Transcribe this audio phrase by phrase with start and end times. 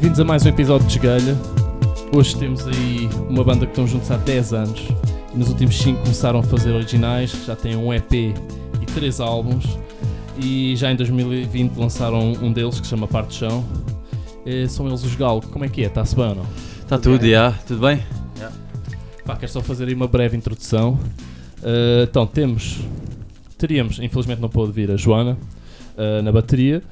[0.00, 1.36] Bem-vindos a mais um episódio de Esgalha.
[2.16, 4.80] Hoje temos aí uma banda que estão juntos há 10 anos
[5.34, 9.66] e nos últimos 5 começaram a fazer originais, já têm um EP e 3 álbuns
[10.42, 13.62] e já em 2020 lançaram um deles que se chama Parte Chão.
[14.46, 15.42] Eh, são eles os Galo.
[15.42, 15.88] Como é que é?
[15.88, 16.46] Está-se bem ou não?
[16.80, 17.52] Está tudo, já.
[17.66, 18.02] Tudo bem?
[19.26, 20.98] Pá, quero só fazer aí uma breve introdução.
[21.62, 22.78] Uh, então, temos.
[23.58, 25.36] Teríamos, infelizmente não pôde vir, a Joana
[25.98, 26.82] uh, na bateria,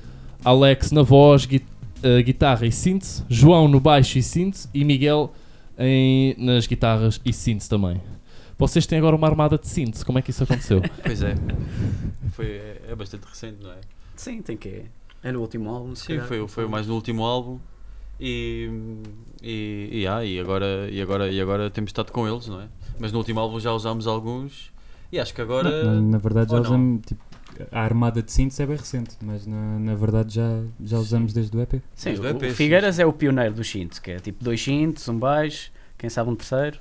[0.45, 1.64] Alex na voz, gui-
[2.05, 5.33] uh, guitarra e synth, João no baixo e synth e Miguel
[5.79, 8.01] em- nas guitarras e synth também.
[8.59, 10.83] Vocês têm agora uma armada de synth, como é que isso aconteceu?
[11.03, 11.34] Pois é.
[12.33, 13.77] Foi, é, é bastante recente, não é?
[14.16, 14.83] Sim, tem que.
[15.23, 15.95] É no último álbum.
[15.95, 16.27] se Sim, calhar.
[16.27, 17.59] foi, foi mais no último álbum.
[18.20, 18.69] E,
[19.41, 22.67] e, e, ah, e, agora, e, agora, e agora temos estado com eles, não é?
[22.98, 24.72] Mas no último álbum já usámos alguns.
[25.12, 25.84] E acho que agora.
[25.84, 27.22] Na, na verdade já usamos tipo,
[27.73, 31.56] a armada de cintos é bem recente, mas na, na verdade já, já usamos desde
[31.56, 31.75] o EP.
[31.95, 32.50] Sim, Desde o EP, o sim.
[32.55, 36.31] Figueiras é o pioneiro dos synths, que é tipo dois synths, um baixo, quem sabe
[36.31, 36.78] um terceiro.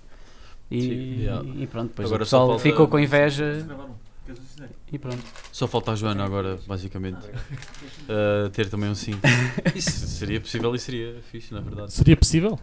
[0.69, 1.45] E, Sim, yeah.
[1.56, 3.66] e pronto, depois Agora o pessoal falta- ficou com inveja
[4.92, 5.23] e pronto.
[5.52, 7.25] Só falta a Joana agora, basicamente.
[8.08, 9.14] Uh, ter também um sim.
[9.75, 11.94] Isso seria possível e seria fixe, na verdade.
[11.94, 12.59] Seria possível?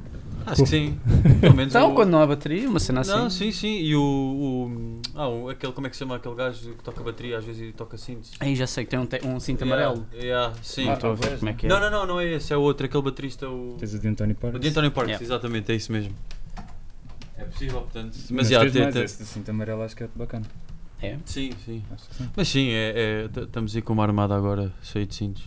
[0.47, 0.99] Acho que sim.
[1.41, 3.11] Pelo menos Então, o- quando não há bateria, uma cena assim.
[3.11, 3.79] Não, sim, sim.
[3.79, 4.01] E o.
[4.03, 7.45] o ah, o- aquele, como é que se chama aquele gajo que toca bateria às
[7.45, 8.33] vezes e toca cintos?
[8.41, 10.07] Aí já sei que tem um, te- um cinto amarelo.
[10.13, 10.85] Yeah, yeah, sim.
[10.87, 11.69] Não estou a ver como é que é.
[11.69, 13.77] Não, não, não, não é esse, é o outro, aquele baterista, o.
[13.79, 14.57] Tens o de António Parks.
[14.57, 15.25] O de António Parks, Yeah.
[15.25, 16.15] exatamente, é isso mesmo.
[17.37, 18.15] É possível, portanto.
[18.15, 20.45] Mas, Mas já, mais, tem- esse de cinto amarelo acho que é bacana.
[21.05, 21.19] É.
[21.25, 21.83] Sim, sim.
[22.37, 25.43] Mas sim, é, é- estamos aí com uma armada agora, cheia de cintos.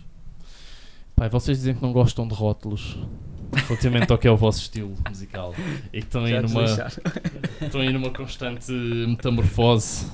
[1.16, 2.97] Pai, vocês dizem que não gostam de rótulos
[3.67, 5.53] relativamente ao que é o vosso estilo musical
[5.91, 6.63] e que estão aí numa.
[7.62, 10.06] estão aí numa constante metamorfose.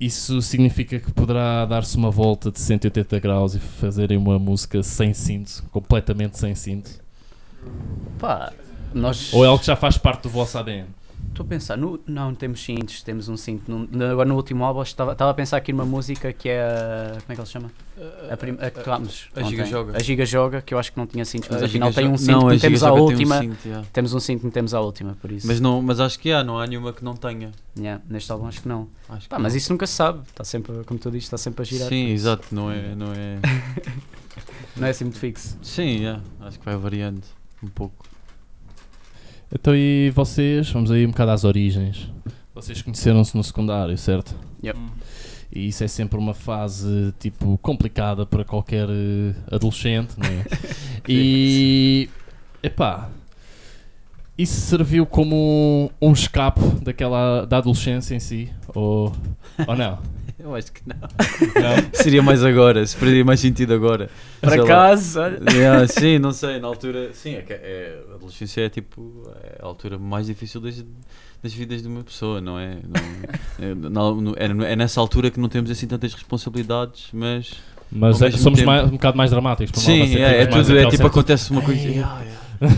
[0.00, 5.12] Isso significa que poderá dar-se uma volta de 180 graus e fazerem uma música sem
[5.12, 6.88] cinto, completamente sem cinto?
[8.18, 8.52] Pá,
[8.94, 9.32] nós.
[9.34, 10.86] Ou é algo que já faz parte do vosso ADN?
[11.30, 13.70] Estou a pensar, no, não temos cintos, temos um cinto.
[13.70, 17.10] No, no- agora no último álbum estava, estava a pensar aqui numa música que é.
[17.20, 17.70] Como é que ele se chama?
[18.30, 19.28] A, prim, a que tocámos.
[19.36, 19.42] a.
[19.42, 19.96] Giga Joga.
[19.96, 22.32] A Giga Joga, que eu acho que não tinha cintos, mas afinal tem um cinto,
[22.32, 23.56] não, a metemos Giga à Joga tem um última.
[23.64, 23.86] yeah.
[23.92, 25.46] Temos um cinto, metemos à última, por isso.
[25.46, 27.52] Mas, não, mas acho que há, não há nenhuma que não tenha.
[27.78, 28.88] Yeah, neste álbum acho que não.
[29.08, 29.58] Acho Pá, que mas não.
[29.58, 30.20] isso nunca se sabe.
[30.26, 31.88] Está sempre, como tu dizes, está sempre a girar.
[31.88, 32.94] Sim, exato, não é.
[32.96, 33.38] Não é...
[34.76, 35.58] Não é assim muito fixo.
[35.62, 37.22] sim, yeah, acho que vai variando
[37.62, 38.06] um pouco.
[39.52, 40.70] Então, e vocês?
[40.70, 42.10] Vamos aí um bocado às origens.
[42.54, 44.34] Vocês conheceram-se no secundário, certo?
[44.62, 44.78] Yep.
[45.50, 50.44] E isso é sempre uma fase tipo complicada para qualquer eh, adolescente, não é?
[51.08, 52.10] e
[52.62, 53.08] epá,
[54.36, 59.12] isso serviu como um escape daquela da adolescência em si, ou,
[59.66, 59.98] ou não?
[60.42, 60.96] Eu acho que não.
[61.00, 61.90] não?
[61.92, 64.08] Seria mais agora, se faria mais sentido agora.
[64.40, 65.40] Acaso, olha.
[65.50, 67.10] Yeah, sim, não sei, na altura.
[67.12, 70.84] Sim, é é, a adolescência é tipo é a altura mais difícil das,
[71.42, 72.78] das vidas de uma pessoa, não é?
[73.90, 77.52] Não- é, é, é nessa altura que não temos assim tantas responsabilidades, mas.
[77.90, 79.82] Mas é- somos mais, um bocado mais dramáticos.
[79.82, 81.80] sim, é, é tudo, é tipo certo- acontece uma coisa.
[81.80, 82.22] Yeah.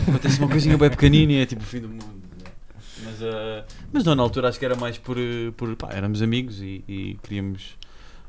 [0.08, 2.04] Acontece uma coisinha bem pequenina e é tipo o fim do mundo.
[2.04, 2.50] né?
[3.04, 5.18] Mas, ah, mas não, na altura acho que era mais por.
[5.18, 7.76] eh, por pá, éramos amigos e, e queríamos.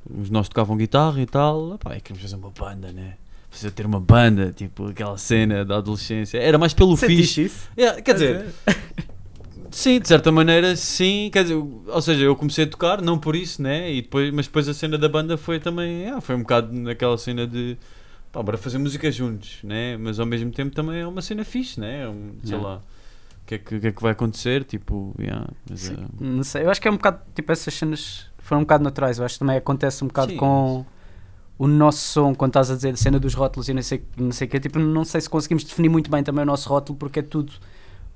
[0.09, 3.15] Os nós tocavam guitarra e tal, pá, e queríamos fazer uma banda, né?
[3.51, 6.37] Fazer ter uma banda, tipo aquela cena da adolescência.
[6.39, 7.13] Era mais pelo fixe.
[7.15, 7.69] Sentiste isso?
[7.77, 8.45] Yeah, quer dizer,
[9.69, 11.29] sim, de certa maneira, sim.
[11.31, 13.91] Quer dizer, ou seja, eu comecei a tocar, não por isso, né?
[13.91, 17.17] E depois, mas depois a cena da banda foi também, yeah, foi um bocado naquela
[17.17, 17.77] cena de
[18.31, 19.97] pá, bora fazer música juntos, né?
[19.97, 22.03] Mas ao mesmo tempo também é uma cena fixe, né?
[22.03, 22.67] É um, sei Yeah.
[22.67, 22.81] lá,
[23.45, 24.63] que, é que, que é que vai acontecer?
[24.63, 25.95] Tipo, yeah, mas, Sim.
[25.97, 28.83] eh, Não sei, eu acho que é um bocado, tipo, essas cenas foram um bocado
[28.83, 30.85] naturais, eu acho que também acontece um bocado Sim, com
[31.57, 34.31] o nosso som, quando estás a dizer a cena dos rótulos e não sei, não
[34.31, 36.97] sei o que, tipo, não sei se conseguimos definir muito bem também o nosso rótulo,
[36.97, 37.53] porque é tudo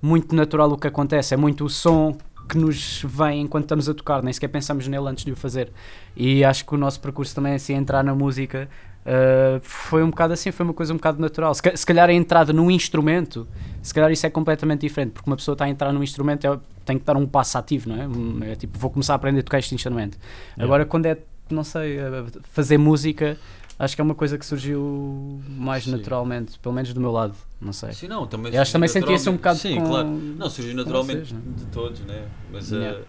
[0.02, 2.18] muito natural o que acontece, é muito o som
[2.50, 5.72] que nos vem enquanto estamos a tocar, nem sequer pensamos nele antes de o fazer.
[6.16, 8.70] E acho que o nosso percurso também, assim, entrar na música,
[9.06, 11.54] uh, foi um bocado assim, foi uma coisa um bocado natural.
[11.54, 13.48] Se, se calhar a entrada num instrumento,
[13.82, 16.60] se calhar isso é completamente diferente, porque uma pessoa está a entrar num instrumento é,
[16.86, 18.08] tem que dar um passo ativo, não é?
[18.08, 20.18] Um, É tipo, vou começar a aprender a tocar este instrumento.
[20.58, 21.18] Agora, quando é,
[21.50, 23.38] não sei, uh, fazer música,
[23.78, 25.92] acho que é uma coisa que surgiu mais Sim.
[25.92, 27.92] naturalmente, pelo menos do meu lado, não sei.
[27.94, 29.58] sim, não, também Eu acho que também sentia-se um bocado.
[29.60, 30.08] Sim, com- claro.
[30.10, 31.42] Não, surgiu naturalmente vocês, né?
[31.58, 32.24] de todos, né?
[32.52, 33.00] Mas, Yeah.
[33.00, 33.04] eh,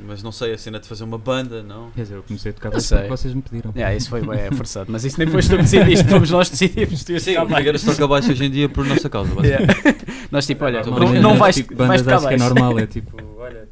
[0.00, 1.90] mas não sei, a cena de fazer uma banda, não?
[1.92, 3.08] Quer dizer, eu comecei a tocar Eu baixo sei.
[3.08, 3.72] vocês me pediram.
[3.74, 6.56] Yeah, isso foi bem forçado, mas isso nem foste tu que decidiste, fomos nós que
[6.56, 7.04] decidimos.
[7.04, 7.56] tu Sim, tocar o.
[7.56, 9.72] Figueiras toca baixo hoje em dia por nossa causa, basicamente.
[9.86, 10.06] Yeah.
[10.30, 11.20] Nós tipo, olha, não, brincando.
[11.22, 12.54] não vais, tipo, vais bandas tocar acho que é baixo.
[12.54, 13.68] normal, é tipo, olha,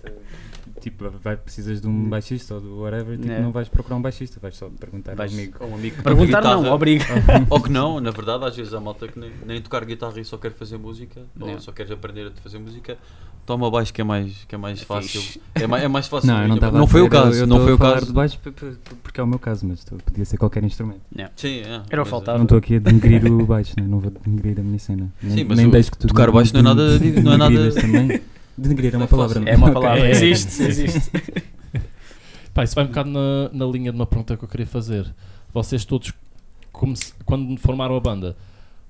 [0.80, 3.44] tipo, vai, precisas de um baixista ou do whatever, tipo, Yeah.
[3.44, 5.56] não vais procurar um baixista, vais só perguntar Vais- ao amigo.
[5.60, 6.74] Ou um amigo Perguntar toca não, guitarra.
[6.76, 7.04] obriga.
[7.50, 10.24] Ou que não, na verdade, às vezes há malta que nem, nem tocar guitarra e
[10.24, 11.60] só quer fazer música, ou Não.
[11.60, 12.96] só quer aprender a fazer música,
[13.46, 15.20] toma baixo que é mais, que é mais fácil.
[15.20, 15.40] Fixe.
[15.54, 16.26] É mais, é mais fácil.
[16.32, 18.06] Não, eu não não foi o caso, eu não foi o caso.
[18.06, 18.38] de baixo
[19.02, 21.00] porque é o meu caso, mas tu- podia ser qualquer instrumento.
[21.36, 21.82] Sim, é.
[21.90, 22.38] Era o faltava.
[22.38, 23.86] Não estou aqui a denegrir o baixo, né?
[23.86, 25.12] não vou denegrir a minha cena.
[25.22, 27.72] Nem, Sim, mas nem o- que tu tocar baixo não é nada- não é nada-
[27.72, 28.20] também.
[28.56, 29.40] Denegrir é uma é palavra.
[29.40, 29.48] fácil.
[29.52, 30.10] É uma palavra, É.
[30.12, 31.10] existe, existe.
[32.52, 35.12] Pá, isso vai um bocado na, na linha de uma pergunta que eu queria fazer.
[35.52, 36.12] Vocês todos,
[36.72, 38.36] como se- quando formaram a banda,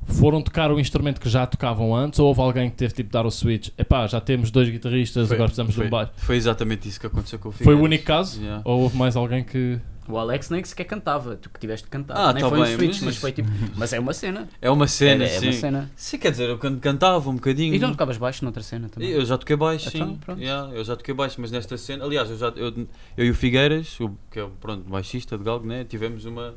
[0.07, 3.13] foram tocar o instrumento que já tocavam antes ou houve alguém que teve tipo de
[3.13, 3.69] dar o switch?
[3.79, 6.13] Epá, já temos dois guitarristas, Foi- agora precisamos foi, de um baixo.
[6.17, 7.83] Foi exatamente isso que aconteceu com o Foi Figueiredo.
[7.83, 8.41] o único caso?
[8.41, 8.63] Yeah.
[8.65, 9.79] Ou houve mais alguém que.
[10.07, 12.15] O Alex nem sequer cantava, tu que tiveste de cantar.
[12.15, 13.49] Ah, nem tá foi um bem, switch, mas mas, foi tipo.
[13.75, 14.47] Mas é uma cena.
[14.61, 15.47] É uma cena, é, é sim.
[15.47, 15.91] uma cena.
[15.97, 17.75] Sim, quer dizer, eu can- cantava um bocadinho.
[17.75, 19.09] E não tocavas baixo noutra cena também.
[19.09, 20.19] Eu já toquei baixo, Então, sim.
[20.23, 20.39] pronto.
[20.43, 22.87] Yeah, eu já toquei baixo, mas nesta cena, aliás, eu, já, eu,
[23.17, 25.85] eu e o Figueiras, o, que é o pronto, baixista de Galgo, né?
[25.85, 26.55] tivemos uma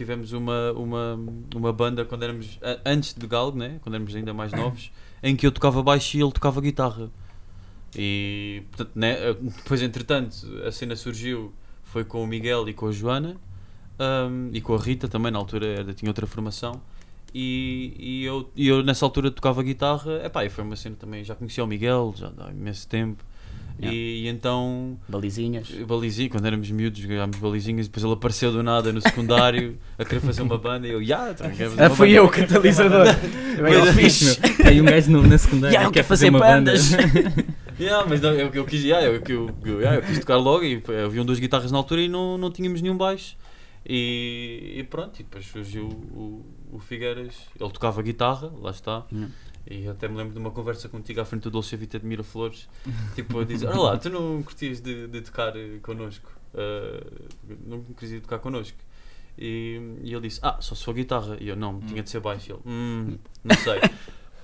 [0.00, 1.20] tivemos uma, uma,
[1.54, 3.78] uma banda quando éramos antes de Galgo, né?
[3.82, 4.90] quando éramos ainda mais novos,
[5.22, 7.10] em que eu tocava baixo e ele tocava guitarra.
[7.94, 9.34] E portanto, né?
[9.34, 10.34] depois entretanto
[10.66, 11.52] a cena surgiu
[11.84, 13.36] foi com o Miguel e com a Joana
[14.00, 16.80] um, e com a Rita também, na altura era, tinha outra formação.
[17.34, 21.22] E, e, eu, e eu nessa altura tocava guitarra, epá, e foi uma cena também,
[21.22, 23.22] já conhecia o Miguel, já há imenso tempo.
[23.80, 23.96] Yeah.
[23.96, 25.68] E, e então, Balizinhas.
[25.86, 30.20] balizinha, quando éramos miúdos, jogámos balizinhas, depois ele apareceu do nada no secundário a querer
[30.20, 31.00] fazer uma banda e eu,
[31.70, 33.06] fazer Ah, fui banda." eu o catalisador.
[33.60, 34.40] Eu fixe.
[34.62, 36.72] Tem um gajo novo na secundária Yeah, quer fazer fazer uma banda.
[36.72, 36.90] bandas.
[37.78, 40.64] Yeah, mas não, eu, eu, quis, yeah, eu, eu, eu, yeah, eu quis tocar logo
[40.64, 43.36] e haviam duas guitarras na altura e não, não tínhamos nenhum baixo.
[43.86, 49.04] E, e pronto, e depois surgiu o, o Figueiras, ele tocava guitarra, lá está.
[49.12, 49.32] Yeah.
[49.66, 52.06] E eu até me lembro de uma conversa contigo à frente do Dolce Vita de
[52.06, 52.68] Miraflores,
[53.14, 56.30] tipo a dizer: Olha lá, tu não curtias de, de tocar eh, connosco?
[56.54, 57.04] Eh,
[57.66, 58.78] não querias tocar connosco?
[59.38, 61.36] E, e ele disse: Ah, só se for guitarra.
[61.40, 62.50] E eu: Não, tinha de ser baixo.
[62.50, 63.80] E ele: Hum, não sei.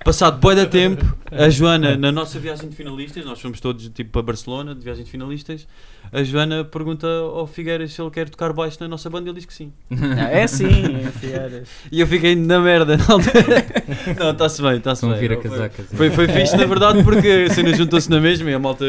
[0.06, 4.10] Passado boi da tempo, a Joana, na nossa viagem de finalistas, nós fomos todos tipo
[4.12, 5.66] para Barcelona, de viagem de finalistas,
[6.12, 9.36] a Joana pergunta ao Figueiras se ele quer tocar baixo na nossa banda e ele
[9.40, 9.72] diz que sim.
[9.90, 10.64] Ah, é sim,
[11.04, 11.68] é Figueiras.
[11.90, 13.66] E eu fiquei na merda na altura.
[14.16, 15.18] Não, está-se bem, está-se bem.
[15.18, 15.86] vir a Foi- casacas.
[15.92, 18.84] Foi, foi fixe, na verdade, porque a cena juntou-se na mesma e a malta.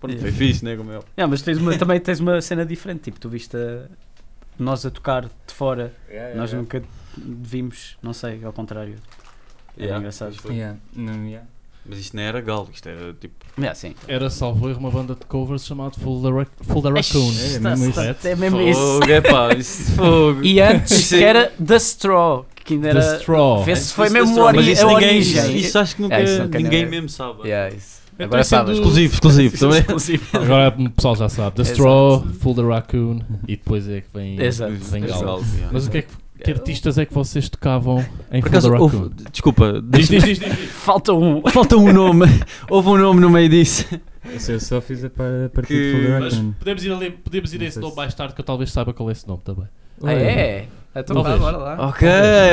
[0.00, 0.74] Pronto, foi fixe, né?
[0.74, 0.94] Como é.
[1.18, 3.02] Yeah, mas tens uma- também tens uma cena diferente.
[3.02, 3.82] Tipo, tu viste a-
[4.58, 5.92] nós a tocar de fora.
[6.34, 6.82] nós nunca
[7.18, 8.94] vimos, não sei, ao contrário.
[9.76, 10.34] Era Yeah, engraçado.
[10.48, 11.46] Yeah, não, yeah.
[11.84, 13.34] Mas isto não era galo, isto era tipo.
[13.58, 13.94] Yeah, sim.
[14.06, 17.32] Era salvo erro uma banda de covers chamada Full the, Full the Raccoon.
[17.54, 18.00] É, mesmo isso.
[18.28, 18.80] é mesmo isso.
[18.80, 20.44] Fogo, é pá, isso fogo.
[20.44, 23.16] E antes que era The Straw, que ainda The era.
[23.18, 23.64] Straw.
[23.64, 25.18] Vê se foi mesmo a ninguém, origem.
[25.18, 27.48] Isso, isso acho que nunca, É, isso nunca ninguém mesmo sabe.
[27.48, 28.00] Yeah, isso.
[28.18, 28.74] Agora é sabes.
[28.76, 29.58] do- Exclusivo, exclusivo.
[29.58, 29.80] também.
[29.80, 30.24] Exclusivo.
[30.34, 31.56] Agora o pessoal já sabe.
[31.56, 31.62] The.
[31.62, 34.72] Straw, Full the Raccoon e depois é que vem, Exato.
[34.72, 35.44] vem Galo.
[35.72, 39.10] Mas o que é que, que artistas é que vocês tocavam em Por acaso, houve,
[39.30, 40.70] desculpa, Diz, diz, diz, diz.
[40.70, 41.42] Falta um.
[41.50, 42.26] falta um nome.
[42.68, 43.86] Houve um nome no meio disso.
[44.48, 47.62] Eu só fiz a par- a partir Que- de Mas podemos ir, ali, podemos ir
[47.62, 49.66] a esse nome mais tarde que eu talvez saiba qual é esse nome também.
[50.02, 50.66] Ah, é?
[50.94, 51.40] Então vá, Talvez.
[51.40, 51.88] bora lá.
[51.88, 52.06] Ok,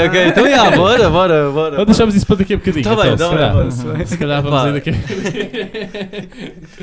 [0.07, 0.27] ok.
[0.29, 1.79] Então, yeah, bora, bora, bora.
[1.79, 2.83] Ou deixamos isso para daqui a bocadinho.
[2.85, 4.69] Tá bem, então, tá se, calhar, se calhar vamos Pá.
[4.69, 4.91] ir daqui.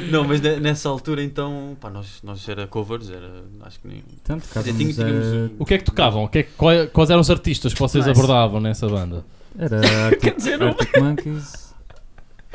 [0.10, 3.30] Não, mas ne- nessa altura então, pá, nós, nós era covers, era,
[3.62, 4.02] acho que nem...
[4.22, 6.24] Então, Quer dizer, tínhamos a- um- O que é que tocavam?
[6.24, 8.18] O que é que- qual- quais eram os artistas que vocês Nice.
[8.20, 9.24] abordavam nessa banda?
[9.58, 10.68] Era Arctic, dizer, não.
[10.68, 11.65] Arctic Monkeys.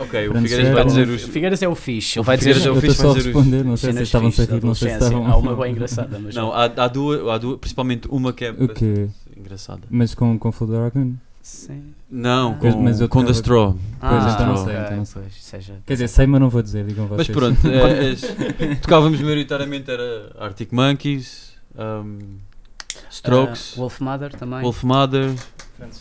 [0.04, 1.22] Ok, o é- vai dizer O os...
[1.24, 2.18] Figueiras é o fixe.
[2.18, 3.94] O Ele vai dizer Figueiras é o Eu estou só a os- responder, não sei
[3.94, 5.28] se estavam a sair, não sei se estavam.
[5.28, 8.52] Há uma bem engraçada, mas Não, há, há, duas, há duas, principalmente uma que é
[8.52, 8.68] O
[9.40, 9.82] engraçada.
[9.90, 11.14] Mas com, com Full Raccoon?
[11.42, 11.82] Sim.
[12.10, 13.72] Não, Mas- com, mas eu com The Straw.
[14.00, 15.24] Pois, Ah, então não sei, então não sei.
[15.40, 15.74] seja.
[15.88, 17.36] Quer dizer, sei, mas não vou dizer, digam Mas vocês.
[17.36, 18.12] pronto, é,
[18.72, 22.20] é, tocávamos maioritariamente era Arctic Monkeys, um,
[23.10, 24.62] Strokes, Ah, Wolf Mother também.
[24.62, 25.34] Wolf Mother,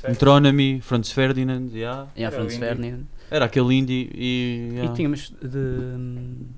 [0.07, 2.07] Metronomy, Franz Ferdinand, yeah.
[2.17, 2.67] Yeah, o Franz indie.
[2.67, 3.01] Ferdinand.
[3.31, 4.69] Era aquele indie e...
[4.73, 4.91] yeah.
[4.93, 5.59] E tínhamos de.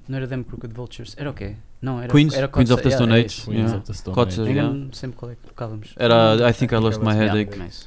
[0.09, 1.15] Não era Them Crooked Vultures.
[1.19, 1.57] Era o quê?
[1.81, 2.13] Não, era.
[2.13, 3.35] Queens, era Queens of the Stone yeah, é Age.
[3.35, 3.45] isso.
[3.51, 3.77] Queens Yeah.
[3.79, 4.41] of the Stone Age.
[4.43, 4.87] yeah.
[4.93, 5.95] Sempre qual é que tocávamos.
[5.97, 7.59] Era I Think I Lost My Headache.
[7.59, 7.87] nice.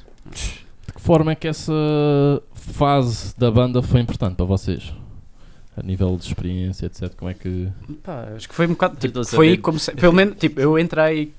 [0.86, 1.72] De que forma é que essa
[2.54, 4.92] fase da banda foi importante para vocês?
[5.76, 7.14] A nível de experiência, etc.
[7.16, 7.68] Como é que.
[8.02, 8.96] Pá, acho que foi um bocado.
[8.96, 9.60] Tipo, a foi saber.
[9.60, 11.34] como se- Pelo menos, tipo, eu entrei.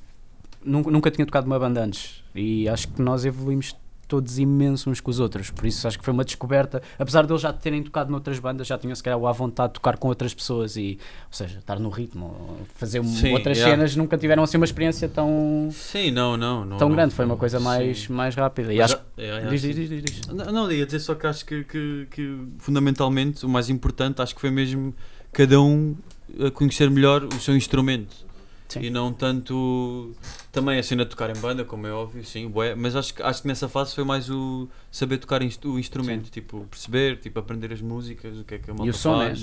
[0.63, 2.22] Nunca, nunca tinha tocado uma banda antes.
[2.36, 3.74] E acho que nós evoluímos
[4.07, 5.49] todos imenso uns com os outros.
[5.49, 6.81] Por isso acho que foi uma descoberta.
[6.97, 9.73] Apesar de eles já terem tocado noutras bandas, já tinham se calhar à vontade de
[9.75, 10.97] tocar com outras pessoas e.
[11.25, 13.75] Ou seja, estar no ritmo, fazer Sim, outras yeah.
[13.75, 16.65] cenas, nunca tiveram assim uma experiência tão, Sim, não, não.
[16.65, 16.95] não tão não.
[16.95, 17.13] grande.
[17.13, 18.13] Foi uma coisa mais, Sim.
[18.13, 18.73] mais rápida.
[18.73, 20.27] E Mas acho é, é, diz, diz, diz, diz.
[20.27, 24.33] Não, não, ia dizer só que acho que, que, que fundamentalmente o mais importante acho
[24.33, 24.95] que foi mesmo
[25.31, 25.95] cada um
[26.45, 28.26] a conhecer melhor o seu instrumento.
[28.69, 28.81] Sim.
[28.81, 30.13] E não tanto
[30.51, 33.24] também a cena de tocar em banda, como é óbvio, sim, bué, mas acho, que-
[33.24, 37.39] acho que nessa fase foi mais o saber tocar inst- o instrumento, tipo, perceber, tipo,
[37.39, 39.33] aprender as músicas, o que é que a malta E som, né?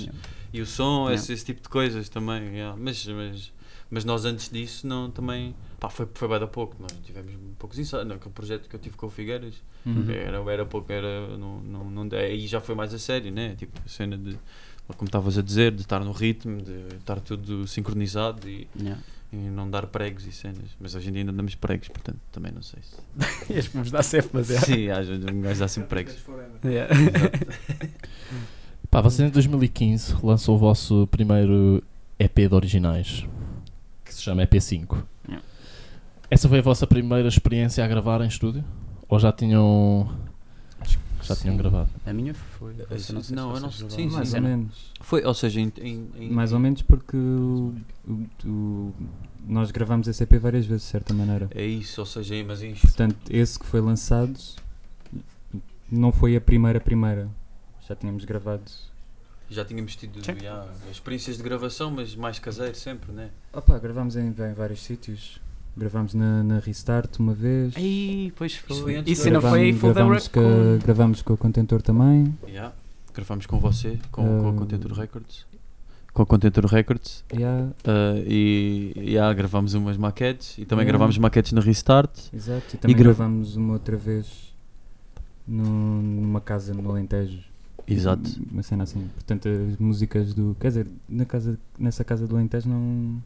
[0.53, 1.15] e o som, Yeah.
[1.15, 2.77] esse, esse tipo de coisas também, yeah.
[2.79, 3.51] mas, mas,
[3.89, 7.79] mas nós antes disso não, também, pá, foi, foi bem da pouco, nós tivemos poucos
[7.79, 9.55] ensaios, naquele projeto que eu tive com o Figueiras,
[9.85, 10.05] Uhum.
[10.09, 13.79] era, era pouco, era, não, não, não, aí já foi mais a sério, né, tipo,
[13.83, 14.35] a cena de,
[14.97, 19.01] como estavas a dizer, de estar no ritmo, de estar tudo sincronizado e, Yeah.
[19.35, 22.51] E não dar pregos e cenas, mas hoje em dia ainda damos pregos, portanto, também
[22.51, 22.95] não sei se...
[23.53, 24.59] Este vamos dar sempre, mas é.
[24.59, 26.15] Sim, às vezes um gajo dá sempre pregos.
[26.63, 26.93] Yeah.
[28.89, 31.83] Pá, vocês em 2015 lançou o vosso primeiro
[32.17, 33.25] EP de originais,
[34.03, 35.03] que se chama EP5.
[35.27, 35.45] Yeah.
[36.29, 38.63] Essa foi a vossa primeira experiência a gravar em estúdio?
[39.07, 40.09] Ou já tinham.
[41.27, 41.57] Já tinham Sim.
[41.61, 41.89] gravado?
[42.05, 42.75] A minha foi.
[42.89, 44.09] Essa não sei não, se não- sim, gravaram.
[44.11, 44.35] Mais sim.
[44.37, 44.91] ou menos.
[45.01, 47.73] Foi, ou seja, em, em, em- Mais ou menos porque o-
[48.07, 48.93] o- o-
[49.47, 51.49] nós gravamos esse EP várias vezes, de certa maneira.
[51.53, 54.37] É isso, ou seja, mas em Portanto, esse que foi lançado
[55.91, 57.29] não foi a primeira primeira.
[57.87, 58.63] Já tínhamos gravado.
[59.47, 60.39] já tínhamos tido Sim.
[60.41, 63.29] já, experiências de gravação, mas mais caseiro sempre, né?
[63.53, 65.39] Opa, gravámos em, em vários sítios.
[65.77, 67.75] Gravámos na, na Restart uma vez.
[67.75, 69.03] Aí, pois foi.
[69.05, 70.45] Isso ainda foi Gravámos- Full gravámos, Record.
[70.79, 72.33] com, gravámos com o Contentor também.
[72.47, 72.73] Yeah.
[73.13, 74.53] Gravámos com você, com, com a Ah.
[74.53, 75.45] Contentor Records.
[76.13, 77.25] Com a Contentor Records.
[77.33, 80.91] Yeah, ah, e yeah, gravámos umas maquetes e também Yeah.
[80.97, 82.09] gravámos maquetes na Restart.
[82.33, 82.75] exato.
[82.75, 84.53] E também gra- gravámos uma outra vez
[85.45, 87.39] no- numa casa no Alentejo.
[87.87, 88.29] Exato.
[88.49, 89.07] Uma cena assim.
[89.13, 90.55] Portanto, as músicas do.
[90.59, 93.21] Quer dizer, na casa, nessa casa do Alentejo não.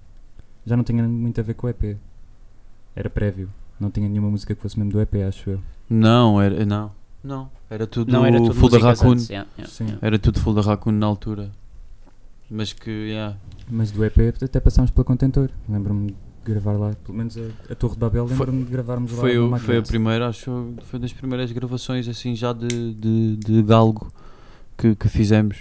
[0.65, 1.95] Já não tinha muito a ver com o EP.
[2.95, 3.49] Era prévio.
[3.79, 5.61] Não tinha nenhuma música que fosse mesmo do EP, acho eu.
[5.89, 6.91] Não, era, não,
[7.23, 7.49] não.
[7.69, 9.11] Era tudo, Não, era tudo Full da Raccoon.
[9.11, 9.83] antes, yeah, yeah, Sim.
[9.85, 10.05] yeah.
[10.05, 11.51] Era tudo Full da Raccoon na altura.
[12.49, 13.37] Mas que, yeah.
[13.69, 15.49] Mas do EP até passámos pela Contentor.
[15.67, 16.93] Lembro-me de gravar lá.
[17.05, 19.19] Pelo menos a, a Torre de Babel, lembro-me de gravarmos lá.
[19.19, 23.35] Foi, uma o, foi a primeira, acho, foi das primeiras gravações assim já de, de,
[23.37, 24.11] de galgo
[24.77, 25.57] que, que fizemos.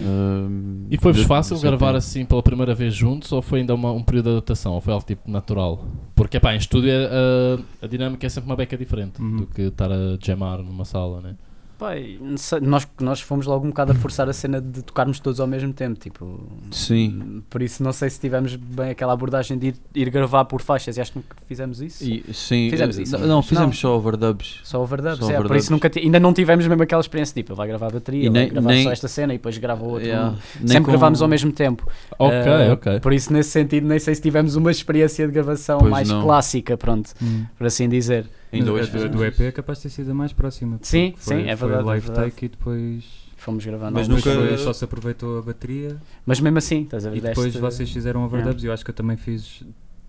[0.00, 1.96] Ahm, E foi-vos fácil gravar setembro.
[1.98, 4.72] assim pela primeira vez juntos ou foi ainda uma- um período de adaptação?
[4.74, 5.84] Ou foi algo tipo natural?
[6.14, 9.36] Porque pá, em estúdio é, a, a dinâmica é sempre uma beca diferente Uhum.
[9.38, 11.34] do que estar a jamar numa sala, né?
[11.78, 12.18] Pai,
[12.62, 15.72] nós, nós fomos logo um bocado a forçar a cena de tocarmos todos ao mesmo
[15.72, 16.40] tempo, tipo,
[16.70, 17.42] Sim.
[17.50, 20.96] por isso não sei se tivemos bem aquela abordagem de ir, ir gravar por faixas,
[20.96, 22.04] e acho que fizemos isso.
[22.04, 23.72] E, sim, Fizemos eh, isso, Não, não, fizemos não.
[23.90, 24.60] só overdubs.
[24.62, 25.64] Só overdubs, Só é, por overdubs.
[25.64, 28.40] isso nunca ainda não tivemos mesmo aquela experiência, tipo, ele vai gravar a bateria, vai
[28.42, 30.06] nem- gravar nem- só esta cena e depois grava outra.
[30.06, 31.86] Yeah, Sempre com- gravámos ao mesmo tempo.
[32.18, 33.00] Ok, Eh, ok.
[33.00, 36.22] Por isso, nesse sentido, nem sei se tivemos uma experiência de gravação Pois mais não.
[36.22, 37.44] clássica, pronto, Hum.
[37.58, 38.26] por assim dizer.
[38.54, 39.24] Ainda Mas hoje a do, do.
[39.24, 40.78] EP é capaz de ter sido a mais próxima.
[40.82, 42.30] Sim, foi, sim, é foi verdade, é live verdade.
[42.30, 43.24] take e depois.
[43.36, 47.10] Fomos gravando Mas nunca- foi- só se aproveitou a bateria Mas mesmo assim, estás a
[47.10, 47.18] ver?
[47.18, 49.62] e depois deste- vocês fizeram overdubs e eu acho que eu também fiz.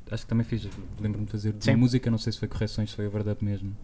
[0.10, 0.68] Acho que também fiz.
[1.02, 1.72] Lembro-me de fazer de Sim.
[1.72, 3.76] uma música, não sei se foi correções, se foi overdub mesmo.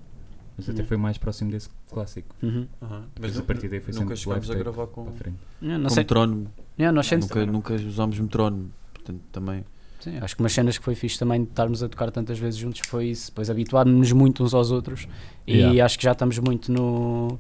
[0.58, 2.36] Mas até foi mais próximo desse clássico.
[2.44, 2.68] Uhum.
[2.82, 3.04] Aham.
[3.20, 5.38] Mas a partir daí foi nunca chegámos a gravar com, Para frente.
[5.62, 6.48] Yeah, não com metrónomo.
[6.78, 8.70] Yeah, nós sempre- Nunca, nunca usámos metrónomo.
[8.94, 9.66] Portanto, também.
[10.02, 12.60] Sim, acho que umas cenas que foi fixe também de estarmos a tocar tantas vezes
[12.60, 15.08] juntos foi isso, depois habituámos-nos muito uns aos outros
[15.48, 15.86] e Yeah.
[15.86, 17.40] acho que já estamos muito no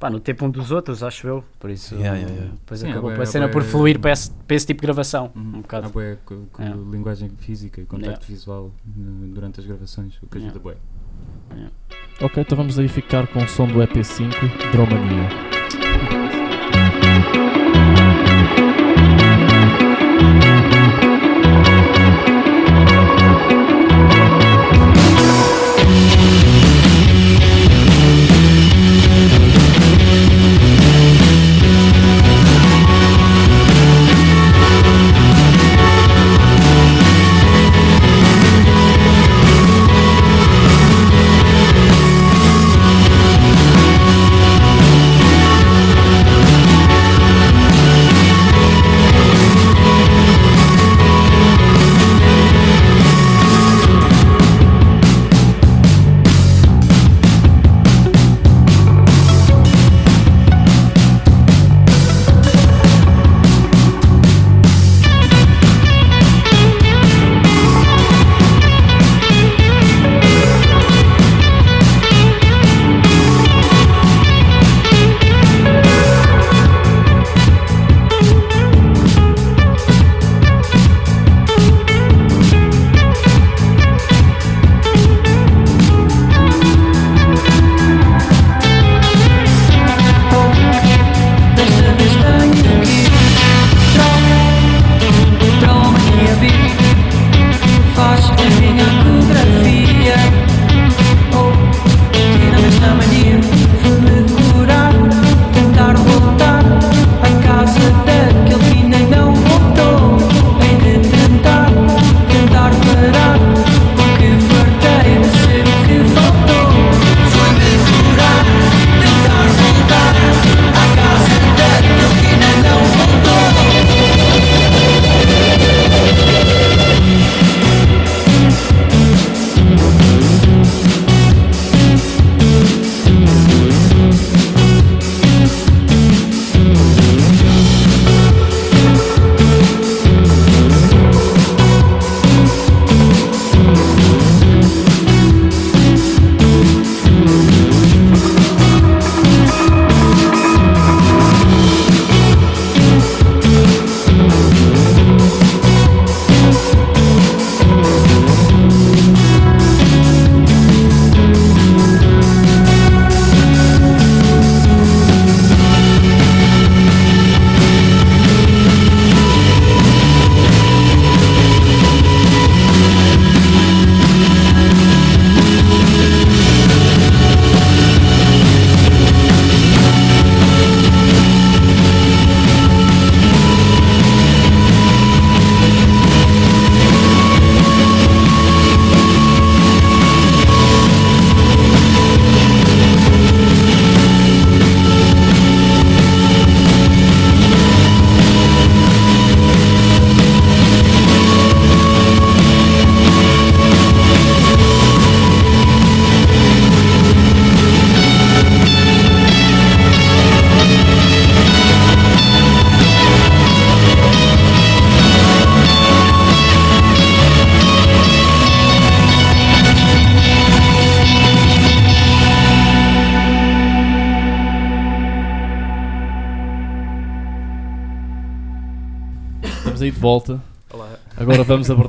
[0.00, 2.54] pá, no tempo um dos outros, acho eu, por isso Yeah, yeah, yeah.
[2.54, 4.66] depois Sim, acabou é por a bué- cena é por fluir para esse, para esse
[4.66, 5.42] tipo de gravação, Uhum.
[5.42, 5.86] um bocado.
[5.86, 6.80] Há bué com, com Yeah.
[6.90, 8.26] linguagem física e contacto Yeah.
[8.28, 10.62] visual no- durante as gravações, o que ajuda Yeah.
[10.62, 10.76] bué.
[12.20, 14.30] Ok, então vamos aí ficar com o som do EP5,
[14.72, 15.28] Dromania.
[15.28, 15.57] Dromania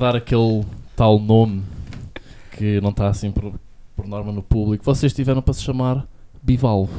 [0.10, 1.64] abordar aquele tal nome
[2.52, 3.54] que não está assim por,
[3.96, 4.84] por norma no público.
[4.84, 6.08] Vocês tiveram para se chamar
[6.42, 6.94] Bivalve.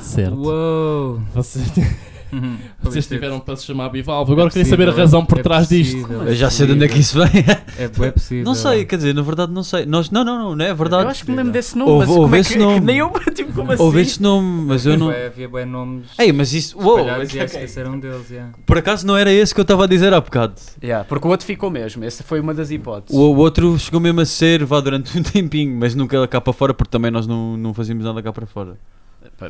[0.00, 0.36] Certo.
[0.36, 1.20] Uou!
[1.34, 1.70] Vocês,
[2.32, 2.56] Uhum.
[2.82, 4.32] vocês tiveram para se chamar Bivalve.
[4.32, 5.96] Agora É queria saber a possível, razão por é trás disto.
[6.00, 7.44] possível, Eu já sei de onde é que isso vem.
[7.78, 8.44] É possível.
[8.44, 9.86] Não sei, quer dizer, na verdade não sei.
[9.86, 11.04] Nós, não, não, não, não é verdade.
[11.04, 12.80] Eu acho que me lembro desse nome, Houve- mas como houve é esse que, nome.
[12.80, 13.82] que nem eu, tipo, como assim?
[13.82, 15.26] Ouvi esse nome, mas eu Havia não.
[15.26, 16.78] Havia bué nomes Ei, mas isso.
[16.78, 18.52] Uou, e deles, yeah.
[18.66, 20.54] Por acaso não era esse que eu estava a dizer há bocado.
[20.82, 23.16] Yeah, porque o outro ficou mesmo, essa foi uma das hipóteses.
[23.18, 26.52] O, o outro chegou mesmo a ser, vá durante um tempinho, mas nunca cá para
[26.52, 28.76] fora, porque também nós não, não fazíamos nada cá para fora.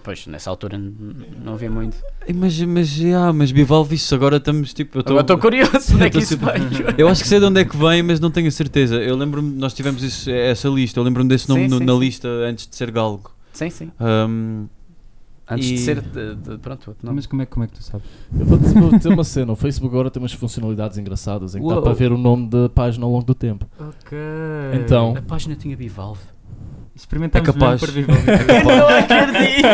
[0.05, 0.77] Pois, nessa altura
[1.43, 1.97] não havia muito.
[2.35, 4.99] Mas, mas, yeah, mas Bivalve, isso agora estamos tipo.
[5.05, 6.95] Eu estou curioso onde é que isso tô veio.
[6.99, 8.97] Eu acho que sei de onde é que vem, mas não tenho a certeza.
[8.97, 11.93] Eu lembro-me, nós tivemos isso- essa lista, eu lembro-me desse nome Sim, no- sim, na
[11.95, 11.99] sim.
[12.01, 13.31] lista antes de ser galgo.
[13.55, 13.91] Sim, sim.
[13.99, 14.67] Ahm,
[15.51, 16.03] Antes E- de ser.
[16.03, 17.17] De, de- pronto, outro nome.
[17.17, 18.07] Mas como é, como é que tu sabes?
[18.39, 19.51] Eu vou te vou dizer uma cena.
[19.51, 21.83] O Facebook agora tem umas funcionalidades engraçadas em que dá Uou.
[21.83, 23.67] para ver o nome da página ao longo do tempo.
[23.81, 24.19] Ok.
[24.75, 26.21] Então, A página tinha bivalve.
[26.99, 27.81] Experimentamos É capaz.
[27.95, 28.65] mesmo para viver.
[28.65, 29.69] não acredito!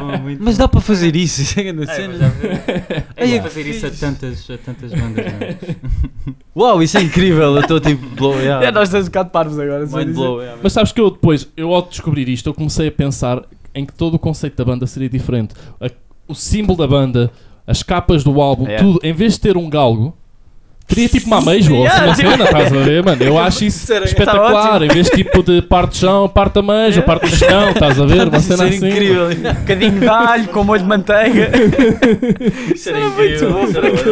[0.00, 0.58] Bom, muito mas bom.
[0.64, 2.14] dá para fazer isso, isso é grande É, cena.
[3.16, 5.56] É é fazer isso a tantas, a tantas bandas, não é?
[6.56, 8.66] Uau, isso é incrível, eu estou tipo blow, yeah.
[8.66, 9.86] É, nós estamos um bocado parvos agora.
[9.86, 10.60] Mind blow, yeah.
[10.62, 13.42] Mas sabes que eu depois, eu ao descobrir isto, eu comecei a pensar
[13.74, 15.54] em que todo o conceito da banda seria diferente.
[15.80, 15.88] A-
[16.26, 17.30] o símbolo da banda,
[17.66, 18.76] as capas do álbum, É.
[18.76, 20.16] tudo, em vez de ter um galgo,
[20.88, 23.22] teria tipo uma ameijo ou assim Yeah, uma tipo- cena, estás a ver, mano?
[23.22, 24.78] Eu acho isso espetacular.
[24.80, 28.00] tá Em vez de tipo de parte de chão, parte ameijo, parte do chão, estás
[28.00, 28.26] a ver?
[28.28, 28.88] Uma Isso cena era assim.
[28.88, 29.26] incrível.
[29.28, 31.50] Um bocadinho de alho com molho de manteiga.
[32.74, 33.50] Isso era incrível.
[33.52, 34.04] muito isso era muito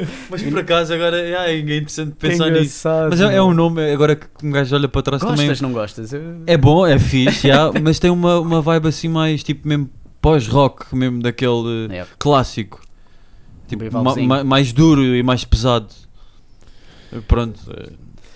[0.00, 0.06] bom.
[0.30, 2.60] Mas por acaso agora é interessante pensar nisso.
[2.88, 5.62] engraçado, Mas é, é um nome, agora que um gajo olha para trás Gostas, também.
[5.62, 6.10] não gostas?
[6.46, 9.88] É bom, é fixe, yeah, mas tem uma, uma vibe assim mais tipo mesmo
[10.20, 12.80] pós-rock, mesmo daquele clássico.
[13.68, 15.86] Tipo, ma- ma- mais duro e mais pesado.
[17.22, 17.60] Pronto.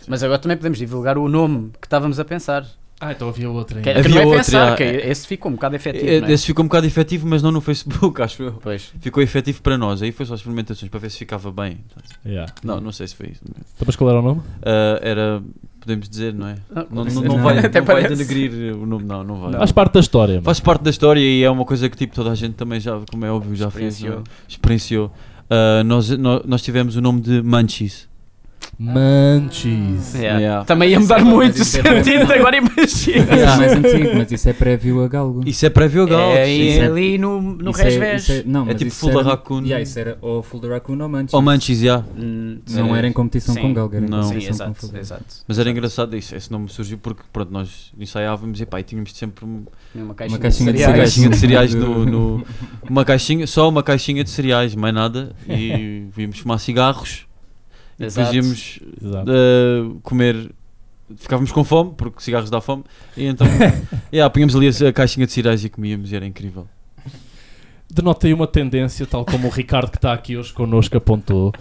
[0.06, 2.66] Mas agora também podemos divulgar o nome que estávamos a pensar.
[3.00, 4.00] Ah, então havia outra Que, ainda.
[4.02, 6.20] que Havia não é outro, pensar, que esse ficou um bocado efetivo.
[6.20, 6.32] não é?
[6.32, 8.52] Esse ficou um bocado efetivo, mas não no Facebook, acho eu.
[8.54, 8.92] Pois.
[9.00, 10.02] Ficou efetivo para nós.
[10.02, 11.78] Aí foi só experimentações para ver se ficava bem.
[12.26, 12.52] Yeah.
[12.64, 13.40] Não, não sei se foi isso.
[13.48, 14.40] Então, mas qual era o nome?
[14.62, 15.40] Ah, era.
[15.78, 16.56] Podemos dizer, não é?
[16.74, 17.28] Ah, Não, não, ser.
[17.28, 19.52] não vai, Até não vai denegrir o nome, não, não vai.
[19.52, 20.34] Faz parte da história.
[20.34, 20.44] mano.
[20.44, 22.98] Faz parte da história e é uma coisa que tipo, toda a gente também já,
[23.08, 23.94] como é óbvio, já fez.
[23.94, 24.16] Experienciou.
[24.16, 24.24] não é?
[24.48, 25.12] Experienciou.
[25.48, 28.07] Ah, nós, nó- nós tivemos o nome de Munchies.
[28.78, 30.14] Manchis.
[30.14, 30.38] Yeah.
[30.38, 30.64] Yeah.
[30.64, 33.26] Também ia mudar é muito o mas é sentido, agora imagina.
[33.32, 33.56] É Yeah.
[33.56, 35.42] mais antigo, mas isso é prévio a Galgo.
[35.46, 36.30] Isso é prévio a Gal.
[36.32, 36.68] É, sim.
[36.68, 38.22] Isso é- ali no, no é- Resvés.
[38.22, 39.62] isso é- não, mas tipo Full da Raccoon.
[39.62, 41.34] Yeah, isso era ou Full da Raccoon ou Munchies.
[41.34, 42.04] Ou Munchies, já.
[42.16, 42.98] Hum, Não É.
[42.98, 43.60] era em competição Sim.
[43.62, 44.22] com Galgo, era em Não.
[44.22, 45.24] Sim, competição com exato, da exato.
[45.46, 46.34] Mas era engraçado isso.
[46.36, 50.36] Esse nome surgiu porque pronto, nós ensaiávamos e, pá, e tínhamos sempre um- Uma caixinha,
[50.36, 51.00] Uma caixinha de uma cereais.
[51.10, 52.44] caixinha de cereais no, no-
[52.88, 55.34] uma caixinha, só uma caixinha de cereais, mais nada.
[55.48, 57.26] E víamos fumar cigarros
[57.98, 58.34] e depois Exato.
[58.34, 59.30] íamos Exato.
[59.30, 60.50] uh, comer.
[61.16, 62.84] Ficávamos com fome, porque cigarros dá fome,
[63.16, 63.46] e então
[64.12, 66.66] yeah, punhamos ali a, a caixinha de cereais e comíamos, e era incrível.
[67.90, 71.52] denotei uma tendência, tal como o Ricardo que está aqui hoje connosco apontou,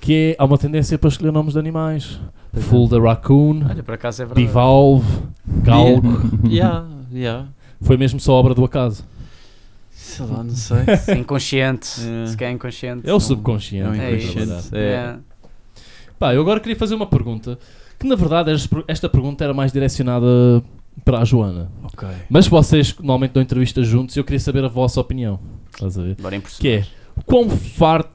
[0.00, 2.18] que é, há uma tendência para escolher nomes de animais.
[2.52, 2.68] Pois é.
[2.68, 3.84] Full da Raccoon, Olha,
[4.22, 4.34] é.
[4.34, 5.06] Bivalve,
[5.62, 6.22] Galgo.
[6.48, 7.46] Yeah, yeah.
[7.80, 9.04] Foi mesmo só obra do acaso.
[9.92, 10.78] Sei lá, não sei.
[11.18, 11.88] Inconsciente.
[12.00, 12.26] É.
[12.26, 13.08] Se quer inconsciente.
[13.08, 14.00] É o É subconsciente.
[14.00, 14.32] É isso.
[14.34, 14.66] verdade.
[14.66, 14.74] inconsciente.
[14.74, 15.16] É.
[16.18, 17.58] Pá, eu agora queria fazer uma pergunta,
[17.98, 20.26] que na verdade esta- pergunta era mais direcionada
[21.04, 21.70] para a Joana.
[21.84, 22.08] Ok.
[22.28, 25.38] Mas vocês normalmente dão entrevistas juntos e eu queria saber a vossa opinião.
[25.72, 26.16] Estás a ver?
[26.20, 26.86] Bora em Que é,
[27.24, 28.10] quão farto...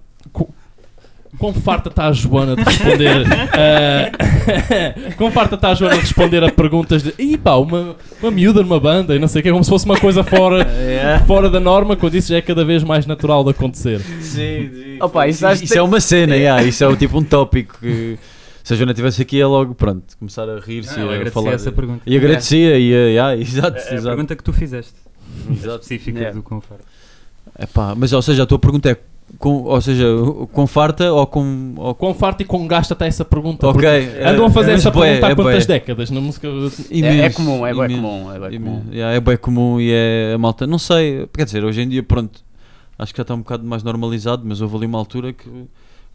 [1.33, 3.25] qu- Quão farta está a Joana de responder
[3.57, 4.11] eh,
[5.17, 8.61] Quão farta está a Joana de responder a perguntas de Ih pá, uma, uma miúda
[8.61, 11.19] numa banda e não sei o que, como se fosse uma coisa fora, É.
[11.27, 13.99] fora da norma, quando isso já é cada vez mais natural de acontecer.
[14.21, 14.97] Sim, sim.
[15.01, 18.17] Opa, isso isso tem- é uma cena, yeah, isso é tipo um tópico que
[18.63, 21.31] se a Joana estivesse aqui é logo, pronto, começar a rir-se Ah, eu e a
[21.31, 21.51] falar.
[21.53, 22.01] essa pergunta.
[22.05, 24.03] E agradecia, e a- yeah, exato, É a exato.
[24.07, 24.93] pergunta que tu fizeste,
[25.51, 25.81] exato.
[25.83, 26.37] específica Yeah.
[26.37, 26.83] do conforto.
[27.59, 28.97] Epá, mas ou seja, a tua pergunta é
[29.39, 30.05] com, ou seja,
[30.51, 31.73] com farta ou com.
[31.77, 33.67] Ou, Quão farto e quão gasta está essa pergunta?
[33.67, 33.81] ok.
[33.81, 35.73] Porque Andam a fazer mas essa pergunta há é quantas bué.
[35.79, 36.47] décadas na música?
[36.91, 38.31] É, é comum, é bem comum.
[38.31, 38.83] É bem comum.
[38.91, 40.65] Yeah, é bem comum e é a malta.
[40.67, 42.41] Não sei, quer dizer, hoje em dia, pronto,
[42.97, 45.49] acho que já está um bocado mais normalizado, mas houve ali uma altura que,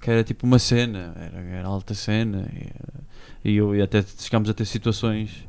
[0.01, 2.49] que era tipo uma cena, era, era alta cena.
[3.45, 5.47] E, e eu, e até chegámos a ter situações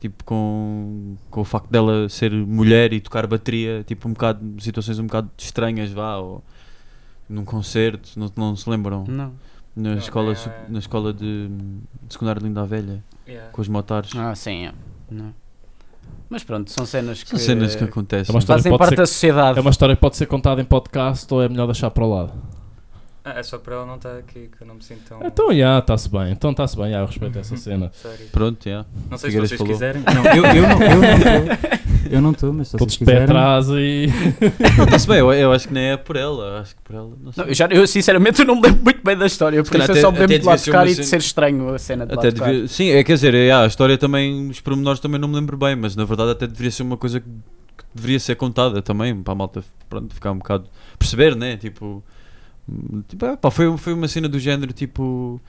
[0.00, 4.98] tipo com, com o facto dela ser mulher e tocar bateria, tipo um bocado, situações
[4.98, 6.42] um bocado estranhas, vá, ou
[7.32, 9.04] num concerto, não, não se lembram?
[9.08, 9.32] Não.
[9.74, 13.02] Na Não, escola, é- su- na escola de, de secundário de Linda a Velha,
[13.52, 14.10] com os motares.
[14.14, 14.72] Ah, sim, é.
[15.10, 15.32] Não.
[16.28, 18.30] Mas pronto, são cenas que, São cenas que acontecem.
[18.32, 19.58] É uma história fazem pode parte ser- da sociedade.
[19.58, 22.14] É uma história que pode ser contada em podcast ou é melhor deixar para o
[22.14, 22.32] lado?
[23.24, 25.24] Ah, é só para ela não está aqui, que eu não me sinto tão.
[25.24, 26.32] Então, já, está-se bem.
[26.32, 27.90] Então, está-se bem, já, eu respeito essa cena.
[27.94, 28.26] Sério.
[28.32, 28.84] Pronto, yeah.
[29.08, 29.72] Não sei Figueiras se vocês falou.
[29.74, 30.02] quiserem.
[30.02, 32.10] Não, eu, eu não não estou.
[32.10, 33.24] Eu não estou, mas se Todos vocês de pé quiserem.
[33.36, 34.06] atrás e.
[34.84, 36.60] Está-se bem, eu, eu acho que nem é por ela.
[36.62, 37.10] Acho que por ela.
[37.22, 37.44] Não sei.
[37.44, 39.88] Não, eu, já, eu sinceramente eu não me lembro muito bem da história, porque calhar
[39.90, 40.94] isso eu só até- me lembro até de lá devia ser tocar uma e de
[40.96, 42.50] cena- ser estranho a cena de lá Até tocar.
[42.50, 45.56] devia- sim, é quer dizer, é, a história também, os pormenores também não me lembro
[45.56, 49.14] bem, mas na verdade até deveria ser uma coisa que, que deveria ser contada também,
[49.22, 50.64] para a malta pronto, ficar um bocado.
[50.98, 51.56] perceber, né?
[51.56, 52.02] Tipo,
[53.08, 55.40] tipo é, pá, foi, foi uma cena do género tipo.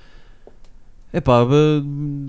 [1.15, 1.54] É pá, ba-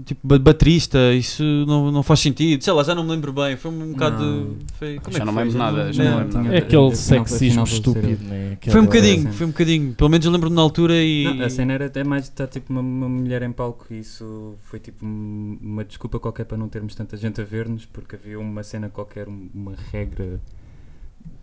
[0.05, 3.57] tipo, ba- baterista, isso não, não faz sentido, sei lá, já não me lembro bem,
[3.57, 4.23] foi um bocado.
[4.23, 4.57] Não.
[4.79, 6.55] Foi, como Já é que não lembro nada, já Não, não lembro nada.
[6.55, 8.59] É aquele sexismo estúpido, né?
[8.69, 9.33] Foi um bocadinho, sim.
[9.33, 11.25] foi um bocadinho, pelo menos eu lembro-me na altura e.
[11.25, 14.55] Não, a cena era é mais estar tipo uma, uma mulher em palco e isso
[14.65, 18.39] foi tipo um- uma desculpa qualquer para não termos tanta gente a ver-nos porque havia
[18.39, 20.39] uma cena qualquer, um- uma regra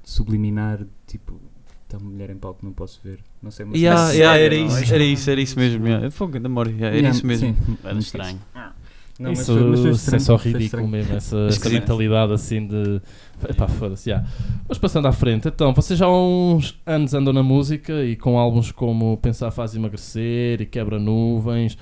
[0.04, 1.40] subliminar, tipo,
[1.96, 3.20] está uma mulher em palco, não posso ver.
[3.42, 4.82] Não sei, mas Yeah, Mas yeah, sério, era, não é?
[4.84, 5.88] isso, era isso, era isso mesmo.
[5.88, 6.10] Yeah.
[6.20, 7.56] Grande memória, yeah, era Yeah, isso mesmo.
[7.66, 8.40] sim, Era estranho.
[9.20, 10.88] Não, mas Isso, foi- mas foi isso é estranho, só ridículo estranho.
[10.88, 13.00] mesmo, essa, essa mentalidade assim de.
[13.48, 14.26] Epá, foda-se, já.
[14.68, 18.40] Mas passando à frente, então, vocês já há uns anos andam na música e com
[18.40, 21.78] álbuns como Pensar Faz Emagrecer e Quebra Nuvens,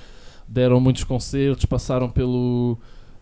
[0.47, 2.77] deram muitos concertos, passaram pelo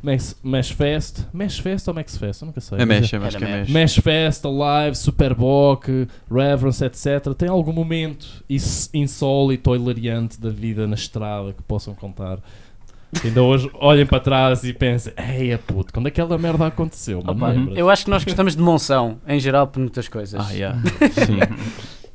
[0.07, 1.25] Mesh, Mesh Fest.
[1.33, 2.41] Mesh Fest ou Max Fest?
[2.41, 2.77] Eu nunca sei.
[2.79, 2.83] É
[3.27, 3.65] acho que é.
[3.67, 5.85] Mesh Fest, Alive, Superboc,
[6.31, 7.33] Reverence, etc.
[7.37, 12.39] Tem algum momento ins- insólito ou hilariante da vida na estrada que possam contar?
[13.21, 17.19] Que ainda hoje olhem para trás e pensem, ei, é puto, quando aquela merda aconteceu?
[17.19, 20.39] Opa, eu acho que nós gostamos de Monção, em geral, por muitas coisas.
[20.39, 20.79] Ah, yeah.
[21.25, 21.39] Sim.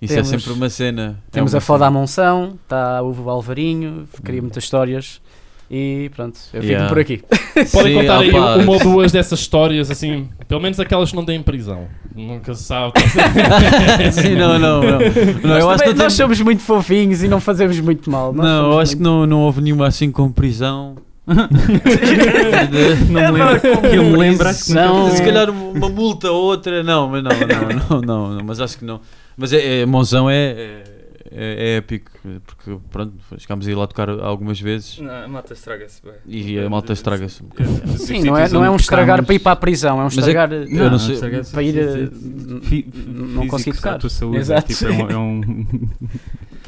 [0.01, 1.19] Isso Temos- é sempre uma cena.
[1.31, 1.91] Temos é a uma foda à.
[1.91, 5.21] Monção, está o Alvarinho, cria muitas histórias
[5.75, 6.89] e pronto, eu fico Yeah.
[6.89, 7.23] por aqui.
[7.73, 8.57] Podem Sim, contar aí opa.
[8.59, 11.87] uma ou duas dessas histórias, assim, pelo menos aquelas que não têm prisão.
[12.15, 12.93] Nunca se sabe.
[14.13, 14.83] Sim, não, não, não.
[14.83, 14.99] não
[15.49, 18.35] nós, eu acho que não, nós tem- somos muito fofinhos e não fazemos muito mal.
[18.35, 20.97] Nós não, eu somos acho que muito- não, não houve nenhuma assim com prisão.
[23.09, 23.61] Não me lembro.
[23.91, 25.09] Que eu me lembro, acho que nunca Prisão.
[25.09, 25.17] fui.
[25.17, 28.79] Se calhar uma multa ou outra, não, mas não, não, não, não, não, mas acho
[28.79, 29.01] que não.
[29.37, 30.83] Mas é, é Monzão é, é,
[31.35, 32.11] é épico,
[32.47, 36.15] porque pronto, chegámos a ir lá tocar algumas vezes Não, a malta estraga-se bem.
[36.27, 37.43] e a malta estraga-se.
[37.99, 40.09] Sim, não é, não é um estragar para ir para a prisão, é um é-
[40.09, 42.11] estragar Eu não sei- estraga-se para ir
[43.09, 43.95] não conseguir físico tocar.
[43.95, 44.39] à tua saúde.
[44.39, 44.73] Exato.
[44.73, 45.87] É, tipo, é um, é um,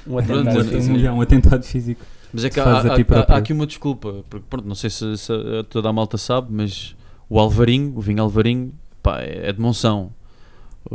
[0.15, 2.01] um atentado um, é um atentado físico.
[2.33, 5.33] Mas é que há, há- há aqui uma desculpa, porque pronto, não sei se, se
[5.71, 6.97] toda a malta sabe, mas
[7.29, 8.73] o Alvarinho, o vinho Alvarinho,
[9.03, 10.13] pá, é de Monção.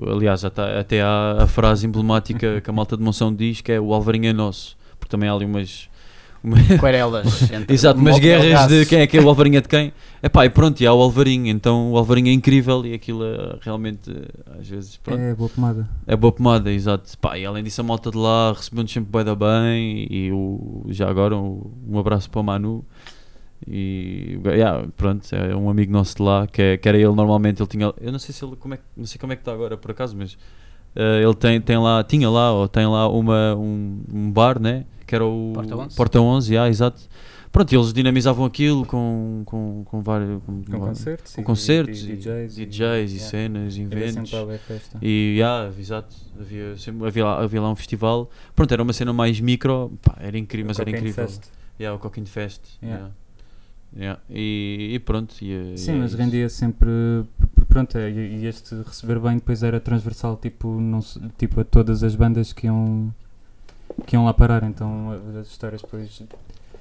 [0.07, 3.79] Aliás, até, até há a frase emblemática que a malta de Monção diz que é
[3.79, 5.89] o Alvarinho é nosso, porque também há ali umas.
[6.43, 7.49] uma- Querelas.
[7.67, 9.91] Exato, umas guerras de quem é que é o Alvarinho é de quem.
[10.21, 13.57] Epá, e pronto, e há o Alvarinho, então o Alvarinho é incrível e aquilo é
[13.61, 14.11] realmente,
[14.59, 15.89] às vezes, pronto, É boa pomada.
[16.05, 17.17] é boa pomada, exato.
[17.19, 20.07] Pá, e além disso, a malta de lá recebeu-nos sempre bem da bem.
[20.11, 22.85] E o, já agora, um, um abraço para o Manu.
[23.67, 27.61] E yeah, pronto, é um amigo nosso de lá que, é, que era ele normalmente.
[27.61, 29.41] Ele tinha, eu não sei se ele, como é, que- não sei como é que
[29.41, 30.37] está agora por acaso, mas
[30.95, 34.85] eh, ele tem, tem lá, tinha lá, ou tem lá uma, um, um bar, né?
[35.05, 35.95] Que era o Porta 11.
[35.95, 37.01] Porta 11, yeah, exato.
[37.51, 40.39] Pronto, e eles dinamizavam aquilo com, com, com vários.
[40.43, 41.33] Com, Com concertos.
[41.33, 42.55] com e- concertos e, e, DJs.
[42.55, 43.29] DJs e yeah.
[43.29, 44.31] cenas, e Era eventos.
[45.01, 48.29] E yeah, exato, havia, sempre, havia, lá, havia lá um festival.
[48.55, 51.27] Pronto, era uma cena mais micro, pá, era incrível, mas era incrível.
[51.27, 51.43] Fest.
[51.79, 52.61] Yeah, o Coquin Fest.
[52.83, 52.97] Yeah.
[52.99, 53.15] Yeah.
[53.95, 54.19] Yeah.
[54.29, 55.33] E, e pronto.
[55.41, 56.17] E, Sim, e é mas isso.
[56.21, 56.89] rendia sempre.
[57.67, 60.99] Pronto, é, e e este receber bem depois era transversal tipo, não,
[61.37, 63.13] tipo a todas as bandas que iam,
[64.05, 64.63] que iam lá parar.
[64.63, 66.23] Então as histórias depois.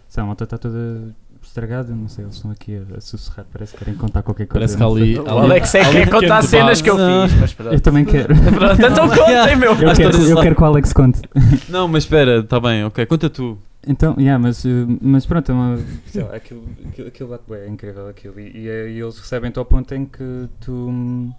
[0.09, 1.95] Sei lá, a malta está toda estragada.
[1.95, 3.47] Não sei, eles estão aqui a, a sussurrar.
[3.53, 4.77] Parece que querem contar qualquer coisa.
[4.77, 5.03] Parece que sei.
[5.03, 5.19] ali.
[5.19, 7.73] O Alex é que ali quer contar cenas que eu fiz, mas pronto.
[7.75, 8.35] Eu também quero.
[8.79, 9.73] Então contem, meu.
[9.73, 11.21] Eu quero, eu quero que o Alex conte.
[11.69, 13.59] Não, mas espera, está bem, ok, conta tu.
[13.87, 18.09] Então, yeah, mas, eh, mas pronto, é uma, sei lá, aquilo, aquilo, aquilo é incrível
[18.09, 18.39] aquilo.
[18.41, 21.33] E, e, é- e eles recebem-te ao ponto em que tu,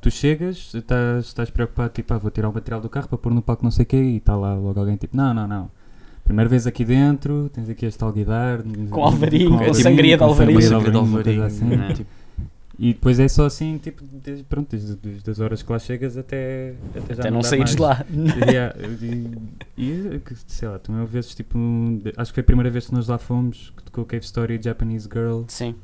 [0.00, 3.32] tu chegas, estás, estás preocupado, tipo, ah, vou tirar o material do carro para pôr
[3.32, 5.70] no palco não sei o quê, e está lá logo alguém tipo, não, não, não.
[6.24, 8.60] Primeira vez aqui dentro, tens aqui este alguidar.
[8.90, 10.62] Com Alvarinho, com a Alvarinho, sangria de com Alvarinho.
[10.62, 11.64] sangria de uma coisa Alvarinho, assim.
[11.66, 11.92] né?
[11.94, 12.10] Tipo,
[12.78, 16.16] E depois é só assim, tipo, desde, pronto, desde, desde as horas que lá chegas
[16.18, 18.04] até, até já Até não dá saíres de lá.
[18.50, 19.32] Yeah, e,
[19.78, 21.58] e, sei lá, também vezes tipo,
[22.18, 25.08] acho que foi a primeira vez que nós lá fomos, que tocou Cave Story Japanese
[25.10, 25.74] Girl, Sim.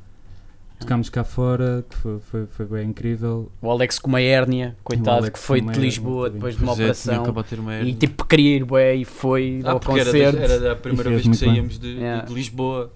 [0.79, 3.51] tocámos cá fora, que foi, foi, foi bem incrível.
[3.59, 6.33] O Alex com uma hérnia, coitado, que foi de Lisboa tadinho.
[6.39, 7.23] depois de uma operação.
[7.23, 10.11] acabado de ter uma E tipo, queria ir bué e foi ah, ao porque era,
[10.11, 10.37] concerto.
[10.37, 12.25] da- era da primeira vez que de, de- Yeah.
[12.25, 12.91] de Lisboa.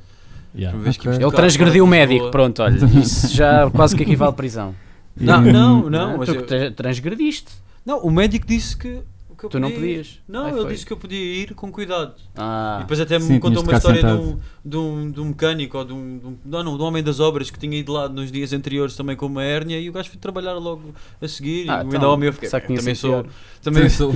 [0.58, 0.72] Yeah.
[0.72, 1.20] Primeira vez que Ok.
[1.22, 4.74] íamos Ele transgrediu o médico, pronto, olha, isso já quase que equivale a prisão.
[5.20, 7.52] Não, não, não, mas tu eu- tra- transgrediste.
[7.86, 9.02] Não, o médico disse que
[9.38, 10.20] que eu Tu não podias.
[10.28, 10.74] Não, ele foi.
[10.74, 12.14] disse que eu podia ir com cuidado.
[12.36, 15.26] Ah, E depois até Sim, me contou uma história de um, de, um, de um
[15.26, 17.78] mecânico ou de um, de um- não, não, de um homem das obras que tinha
[17.78, 20.92] ido lá nos dias anteriores também com uma hérnia e o gajo foi trabalhar logo
[21.22, 21.70] a seguir.
[21.70, 23.28] ah, e então, homem eu fiquei, também sou,
[23.62, 24.12] também, Sou-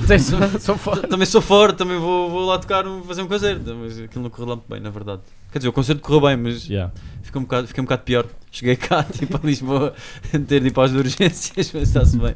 [0.58, 1.06] sou foda.
[1.06, 3.76] também sou forte, também vou, vou lá tocar, um- fazer um concerto.
[3.80, 5.22] Mas aquilo não correu lá muito bem, na verdade.
[5.52, 6.90] Quer dizer, o concerto correu bem, mas Yeah.
[7.22, 8.26] ficou um bocado, fiquei um bocado pior.
[8.50, 9.94] Cheguei cá, tipo, a Lisboa,
[10.48, 12.34] ter de ir para as urgências, mas está-se bem.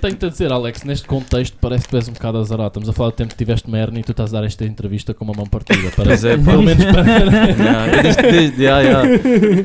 [0.00, 2.68] Tenho-te a dizer, Alex, neste contexto parece que tu és um bocado azarado.
[2.68, 4.64] Estamos a falar do tempo que tiveste uma hernia e tu estás a dar esta
[4.64, 5.90] entrevista com uma mão partida.
[5.96, 6.44] Parece, é, pá.
[6.44, 7.02] pelo menos para...
[7.02, 9.08] Yeah, eu desde, desde, yeah, yeah.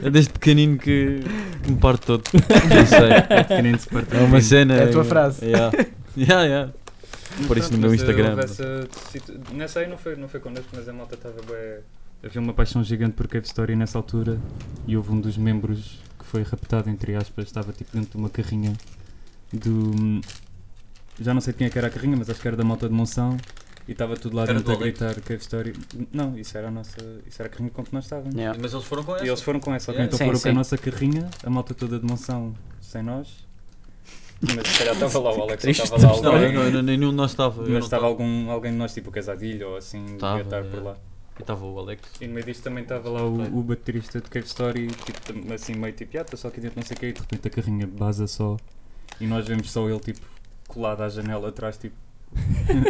[0.08, 1.20] É desde pequenino que,
[1.64, 2.24] que me parto todo.
[2.34, 3.10] Não sei.
[3.92, 4.16] Parte.
[4.16, 4.74] É uma cena.
[4.76, 5.46] É a tua frase.
[5.46, 5.72] Yeah.
[6.18, 6.74] Yeah, yeah.
[7.48, 8.40] Por isso no meu eh, Instagram.
[8.40, 8.88] essa
[9.52, 11.80] Nessa aí não foi, não foi connosco, mas a malta estava bem.
[12.24, 14.40] Havia uma paixão gigante por Cave Story nessa altura
[14.88, 18.30] e houve um dos membros que foi raptado, entre aspas, estava tipo dentro de uma
[18.30, 18.74] carrinha
[19.52, 20.22] do.
[21.20, 22.64] Já não sei de quem é que era a carrinha, mas acho que era da
[22.64, 23.38] malta de Monção
[23.88, 25.74] e estava tudo lá Era dentro a gritar Cave Story.
[26.14, 26.98] Não, isso era a nossa.
[27.28, 28.34] Isso era a carrinha com que nós estávamos.
[28.34, 28.58] Yeah.
[28.60, 29.26] Mas eles foram com E essa.
[29.28, 30.00] eles foram com essa, ok?
[30.02, 30.08] Yeah.
[30.08, 30.58] Então Sim, foram com a sim.
[30.58, 33.46] nossa carrinha, a malta toda de Monção sem nós.
[34.42, 36.54] Mas se calhar estava lá o Alex, estava lá Não, alguém.
[36.54, 37.56] eu não- nenhum de nós estava.
[37.62, 38.06] não Mas estava estava.
[38.08, 40.70] algum, alguém de nós, tipo o Casadilho ou assim, Tava, devia estar é.
[40.70, 40.98] por lá.
[41.38, 42.02] E estava o Alex.
[42.22, 45.74] E no meio disto também estava lá o, o baterista de Cave Story, tipo, assim
[45.74, 47.88] meio tipo, ah, só aqui dentro, não sei o que, e de repente a carrinha
[47.88, 48.58] baza só.
[49.20, 50.22] E nós vemos só ele, tipo,
[50.68, 51.96] colado à janela atrás, tipo,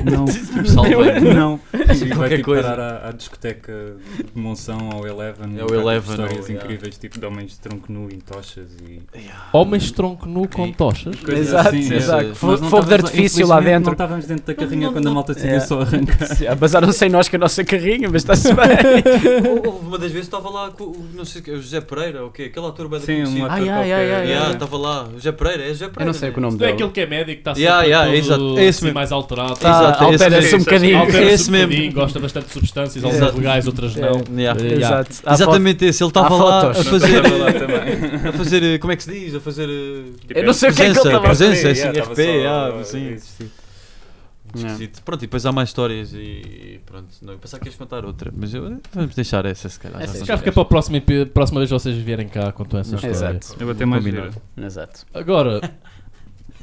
[0.10, 0.28] não,
[0.66, 1.22] Salvem.
[1.34, 1.60] não.
[1.74, 2.64] E vai Qualquer tipo coisa.
[2.70, 3.96] parar à, à discoteca
[4.34, 5.58] de Monção, ao Eleven.
[5.58, 6.64] É o Eleven, Histórias ou- yeah.
[6.66, 9.02] incríveis, tipo, de homens de tronco nu em tochas e...
[9.52, 11.16] Homens tronco nu com E- tochas.
[11.28, 12.28] Exato, assim, exato.
[12.30, 13.86] Mas Fogo não de artifício lá dentro.
[13.88, 15.16] Não estávamos dentro da carrinha não, quando a não.
[15.16, 15.60] malta decidiu É.
[15.60, 16.14] só arrancar.
[16.44, 18.64] Yeah, Basaram sem nós com a nossa carrinha, mas está-se bem.
[19.66, 22.22] Houve uma das vezes estava lá com o, não sei o que, o José Pereira,
[22.24, 22.44] ou o quê?
[22.44, 24.54] Aquele ator bem Sim, um ator Ah, yeah, yeah, yeah, Yeah, yeah.
[24.54, 25.04] estava lá.
[25.08, 26.04] O José Pereira, é José Pereira.
[26.04, 26.74] Eu não sei o que o nome Não é dele.
[26.74, 28.60] aquele que é médico, está Yeah, sempre yeah, todo, exato.
[28.60, 28.68] É
[29.40, 29.98] alterado.
[29.98, 30.98] Tá, Exato, é esse um bocadinho.
[31.00, 31.68] Altera-se esse um mesmo.
[31.68, 34.24] bocadinho, gosta bastante de substâncias, algumas legais, outras não.
[34.36, 34.60] Yeah.
[34.62, 35.02] Eh, yeah.
[35.02, 35.34] Exato.
[35.34, 37.22] Exatamente esse, ele estava lá a fazer,
[38.28, 39.36] a fazer, eh, como é que se diz?
[39.36, 41.28] A fazer eh, Tipo, Eu não sei o que é que ele presença, estava a
[41.30, 41.46] fazer.
[41.50, 43.08] presença, assim, Yeah, estava RP, yeah, assim.
[43.10, 43.52] existir.
[44.56, 45.02] esquisito.
[45.04, 48.32] Pronto, e depois há mais histórias e pronto, não, eu pensava que ias contar outra,
[48.36, 50.02] mas eu, vamos deixar essa se calhar.
[50.02, 51.02] Essa já é Se calhar fica para a próxima,
[51.34, 53.14] próxima vez vocês vierem cá contam essa história.
[53.14, 53.56] Exato.
[53.60, 54.04] Eu vou ter mais.
[54.58, 55.06] Exato.
[55.14, 55.62] Agora.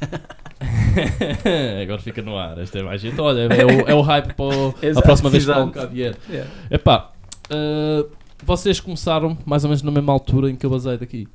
[1.81, 3.19] Agora fica no ar, esta é mais gente.
[3.19, 6.15] Olha, é o, é o hype para o- a próxima vez que o cá vier.
[6.29, 6.49] Yeah.
[6.69, 7.11] Epá,
[7.51, 8.09] uh,
[8.43, 11.27] vocês começaram mais ou menos na mesma altura em que eu basei daqui.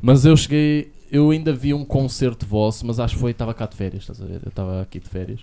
[0.00, 3.66] Mas eu cheguei, eu ainda vi um concerto vosso, mas acho que foi, estava cá
[3.66, 4.40] de férias, estás a ver?
[4.42, 5.40] Eu estava aqui de férias.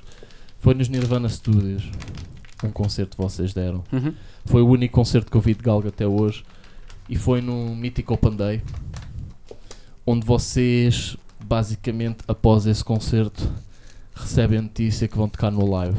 [0.60, 1.84] Foi nos Nirvana Studios.
[2.64, 3.84] Um concerto que vocês deram.
[3.92, 4.14] Uhum.
[4.46, 6.44] Foi o único concerto que eu vi de Galga até hoje.
[7.08, 8.62] E foi num Mythic Open Day.
[10.06, 11.16] Onde vocês,
[11.48, 13.50] basicamente, após esse concerto,
[14.16, 15.98] recebem a notícia que vão tocar no live.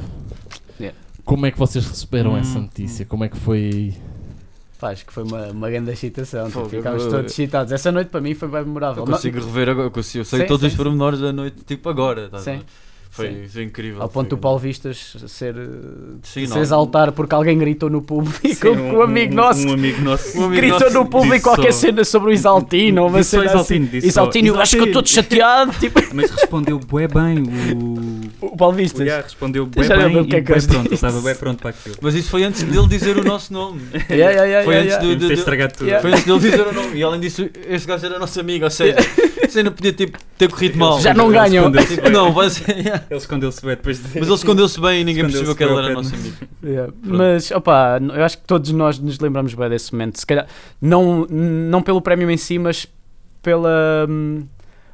[0.81, 0.97] Yeah.
[1.25, 3.05] Como é que vocês receberam Hum, essa notícia?
[3.07, 3.95] Como é que foi?
[4.79, 6.47] Pá, acho que foi uma, uma grande excitação.
[6.47, 7.73] Tipo, Fogo, ficámos eu- todos excitados.
[7.73, 9.03] Essa noite para mim foi bem memorável.
[9.05, 10.77] Eu consigo rever agora, eu, consigo, eu sei Sim, todos os sim.
[10.77, 12.29] pormenores da noite, tipo agora.
[12.33, 12.59] a Sim.
[12.59, 12.65] ver?
[13.19, 14.03] Foi, foi incrível.
[14.03, 15.55] Ao ponto foi- do Paulo Vistas ser,
[16.23, 16.61] Sim, se não.
[16.61, 18.39] exaltar porque alguém gritou no público.
[18.47, 20.41] Sim, com um, amigo nosso Um amigo nosso.
[20.41, 23.03] Um gritou nosso no público qualquer só- cena sobre o Exaltino.
[23.03, 23.93] ou Uma só cena Exaltino, assim.
[23.97, 25.73] disse só, Exaltino, eu acho que eu estou chateado.
[25.79, 28.29] Tipo, Mas respondeu bué bem o...
[28.47, 29.07] o Paulo O Vistas.
[29.07, 31.61] Iá respondeu bué Já bem o que é que eu bué pronto, estava bem pronto
[31.61, 31.97] para aquilo.
[32.01, 33.81] Mas isso foi antes dele dizer o nosso nome.
[34.11, 35.87] Yeah, yeah, yeah, Foi yeah, antes de estragado tudo.
[35.87, 36.03] Yeah.
[36.03, 36.97] Foi antes dele dizer o nome.
[36.97, 38.97] E além disso, esse gajo era nosso amigo, ou seja,
[39.47, 41.01] isso ainda podia ter corrido mal.
[41.01, 41.71] Já não ganham.
[41.73, 42.13] Tipo, bem.
[42.13, 42.65] não, vai ser.
[43.11, 44.19] Ele escondeu-se bem depois de...
[44.19, 46.37] Mas ele escondeu-se bem e ninguém percebeu que ele era nosso amigo.
[46.63, 46.93] Yeah.
[47.03, 50.19] Mas, opá, n- eu acho que todos nós nos lembramos bem desse momento.
[50.19, 50.47] Se calhar,
[50.81, 52.87] não, não pelo prémio em si, mas
[53.43, 54.07] pela,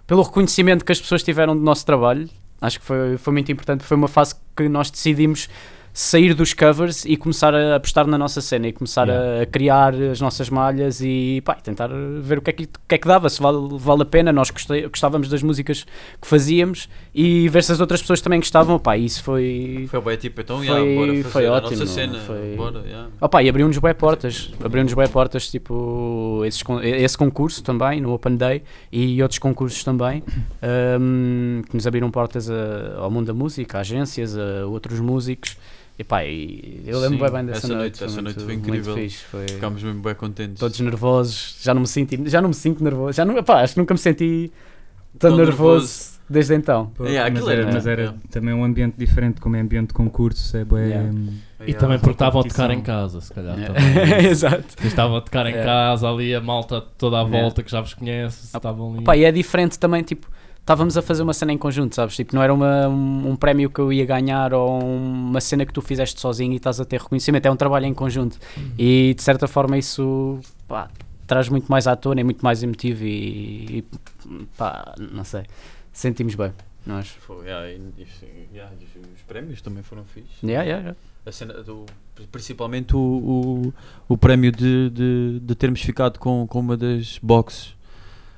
[0.06, 2.28] pelo reconhecimento que as pessoas tiveram do nosso trabalho.
[2.60, 3.82] Acho que foi, foi muito importante.
[3.84, 5.48] Foi uma fase que nós decidimos
[5.96, 9.94] sair dos covers e começar a apostar na nossa cena e começar a, a criar
[9.94, 11.88] as nossas malhas e pá, tentar
[12.20, 14.32] ver o que é que, que, é que dava, se vale, vale a pena.
[14.32, 15.84] Nós gostei- gostávamos das músicas
[16.20, 18.76] que fazíamos e ver se as outras pessoas também gostavam.
[18.76, 21.86] Pá, isso foi, Foi bem tipo, então, Foi- yeah, bora fazer foi a ótimo, nossa
[21.86, 22.18] cena.
[22.18, 23.08] foi- Bora, yeah.
[23.44, 28.64] E abriu-nos bem portas, abriu-nos bem portas, tipo, esses esse concurso também, no Open Day,
[28.90, 30.24] e outros concursos também,
[31.00, 35.56] hum, que nos abriram portas a- ao mundo da música, a agências, a outros músicos,
[35.98, 38.36] e pá, e eu lembro Sim, bem, bem dessa essa noite, noite- foi essa muito,
[38.36, 38.94] noite foi incrível.
[38.96, 40.58] fixe, foi Ficámos mesmo bem contentes.
[40.58, 43.74] todos nervosos, já não me sinto, já não me sinto nervoso, já não, pá, acho
[43.74, 44.52] que nunca me senti
[45.18, 45.54] tão, Tão nervoso,
[45.86, 46.20] nervoso.
[46.28, 46.86] desde então.
[46.96, 48.18] Pô, Yeah, mas aquilo era, era- mas era yeah.
[48.30, 50.86] também um ambiente diferente, como é ambiente de concurso, é bué...
[50.88, 51.10] Yeah.
[51.10, 53.54] hum, E também porque estavam a tocar em casa, se calhar.
[53.56, 54.26] também.
[54.28, 54.66] Exato.
[54.84, 55.62] Estavam a tocar em É.
[55.64, 57.24] casa, ali a malta toda à É.
[57.24, 59.04] volta que já vos conhece, estavam ali.
[59.04, 60.26] Pá, e é diferente também, tipo,
[60.64, 62.16] estávamos a fazer uma cena em conjunto, sabes?
[62.16, 65.72] Tipo, não era uma, um, um prémio que eu ia ganhar ou uma cena que
[65.74, 68.38] tu fizeste sozinho e estás a ter reconhecimento, é um trabalho em conjunto.
[68.78, 70.88] E de certa forma isso pá,
[71.26, 73.84] traz muito mais à tona, é muito mais emotivo e, e
[74.56, 75.42] pá, não sei,
[75.92, 76.50] sentimos bem.
[76.86, 77.08] Nós.
[77.08, 80.42] Foi, yeah, e- e- yeah, e os, os prémios também foram fixos.
[80.42, 80.98] Yeah, yeah, yeah.
[81.26, 81.84] A cena do-
[82.32, 83.74] principalmente o, o,
[84.08, 87.74] o prémio de, de, de termos ficado com, com uma das boxes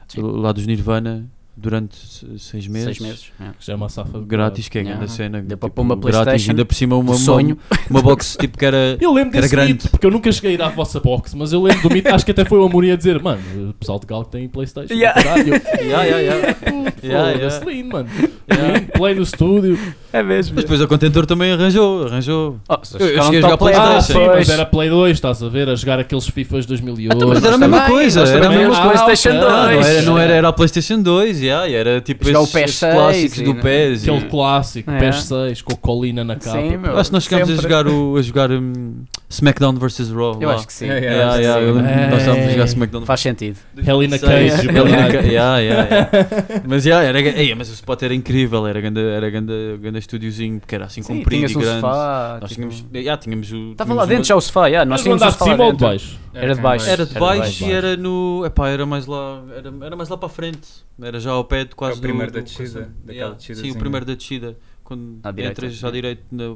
[0.09, 0.23] Sim.
[0.23, 1.25] lá dos Nirvana
[1.57, 2.97] durante se- seis meses.
[2.97, 3.33] Seis meses.
[3.41, 3.57] yeah.
[3.59, 4.19] Que já é uma safa.
[4.21, 4.99] Grátis, que é a Yeah.
[5.01, 5.41] grande cena.
[5.43, 7.59] Deu para tipo, pôr uma grátis, PlayStation, ainda por cima uma, Um uma, sonho.
[7.91, 8.97] uma box tipo que era.
[9.01, 9.73] Eu lembro desse grande.
[9.73, 12.09] mito, porque eu nunca cheguei a ir à vossa box, mas eu lembro do mito,
[12.15, 13.41] acho que até foi o Amorim a dizer, mano,
[13.71, 15.23] o pessoal de Galo tem Playstation, Yeah.
[15.23, 15.47] caralho.
[15.81, 16.57] Yeah, yeah, yeah.
[17.03, 17.71] Yeah, Foda-se, yeah.
[17.71, 18.09] lindo, mano.
[18.53, 18.81] Yeah.
[18.93, 19.79] Play no estúdio.
[20.13, 20.55] É mesmo.
[20.55, 22.59] Mas depois a Contentor também arranjou, arranjou.
[22.69, 23.83] Oh, Eu- eu cheguei a jogar Play PlayStation.
[23.87, 27.15] Ah, dois, sim, mas era Play 2, estás a ver, a jogar aqueles FIFAs 2008.
[27.17, 28.21] Então, mas era a mesma coisa.
[28.23, 29.49] Era a mesma Ah, PlayStation ok.
[29.49, 29.87] Ah, não 2.
[29.87, 32.77] era, não era, era a PlayStation 2, yeah, era tipo Jogar o esses, PES esses
[32.79, 34.05] 6 clássicos e- do PES.
[34.07, 34.99] e- Aquele clássico, É.
[34.99, 36.61] PES 6, com colina na capa.
[36.61, 36.99] Sim, meu.
[36.99, 37.63] Acho que nós chegámos a Sempre.
[37.63, 38.95] jogar, o, a jogar um,
[39.29, 40.39] SmackDown vs Raw.
[40.41, 40.55] Eu lá.
[40.55, 40.87] acho que sim.
[40.87, 42.67] Yeah, Yeah, yeah, eu lembro que nós estávamos a jogar É.
[42.67, 43.59] SmackDown Faz sentido.
[43.77, 45.13] Hell in a Cage, Hell in a caralho.
[45.13, 46.63] Ca- yeah, yeah, yeah.
[46.69, 50.61] Mas, yeah, era, ei, mas o spot era incrível, era grande, era grande, grande estúdiozinho,
[50.61, 51.81] porque era assim Sim, comprido e um grande.
[51.81, 52.39] sofá.
[52.41, 53.73] Nós tipo- tínhamos, yeah, tínhamos o.
[53.73, 55.79] Estava lá dentro uma- já o sofá, yeah, nós tínhamos um de sofá ou de
[55.85, 56.19] baixo?
[56.33, 56.89] Era de baixo.
[56.89, 58.43] Era de Era baixo e era no.
[58.47, 59.43] Epá, era mais lá.
[59.57, 60.69] Era, era mais lá para a frente.
[61.03, 63.35] Era já ao pé de quase É o primeiro do, da descida, Yeah.
[63.41, 64.57] Sim, o primeiro da descida.
[64.85, 66.55] Quando entras à direita na.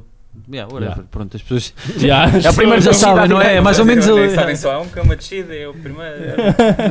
[0.51, 0.95] Yeah, whatever.
[0.97, 1.03] Yeah.
[1.11, 1.73] Pronto, as pessoas.
[2.01, 3.55] Yeah, É o primeiro já sabem, não é?
[3.55, 4.33] É mais ou menos ali.
[4.33, 6.17] sabem só há um que é uma descida, é o primeiro.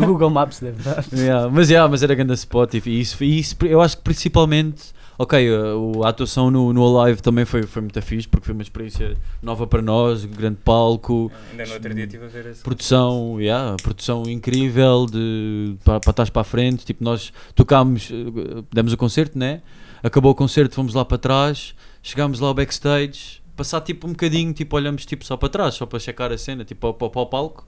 [0.07, 1.05] Google Maps deve dar.
[1.13, 4.93] Yeah, mas, yeah, mas era grande spot e isso, e isso eu acho que principalmente
[5.19, 8.55] ok, a, o- a atuação no, no Alive também foi, foi muito fixe porque foi
[8.55, 12.63] uma experiência nova para nós, grande palco, Ainda no outro dia estive a ver esse.
[12.63, 18.63] produção, yeah, produção incrível de, para, para trás para a frente, tipo nós tocámos, eh,
[18.73, 19.61] demos o concerto, né?
[20.03, 24.53] Acabou o concerto, fomos lá para trás, chegámos lá ao backstage, passar tipo um bocadinho,
[24.53, 27.27] tipo olhamos tipo só para trás, só para checar a cena, tipo para, para o
[27.27, 27.67] palco.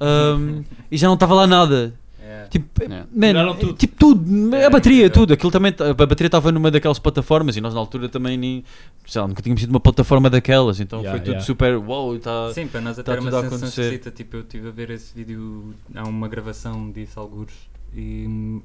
[0.00, 1.94] um, e já não estava lá nada.
[2.20, 2.48] Yeah.
[2.48, 3.06] Tipo, Yeah.
[3.14, 3.72] man, tudo.
[3.74, 5.10] tipo tudo, a É, bateria, incrível.
[5.10, 5.32] tudo.
[5.34, 8.64] Aquilo também, a bateria estava numa daquelas plataformas e nós na altura também nem,
[9.06, 11.46] sei lá, nunca tínhamos sido uma plataforma daquelas, então Yeah, foi tudo yeah.
[11.46, 13.82] super, wow, tá, Sim, para nós tá até era uma a sensação acontecer.
[13.82, 14.10] esquisita.
[14.10, 17.54] Tipo, eu estive a ver esse vídeo, há uma gravação disso, algures,
[17.94, 18.60] e.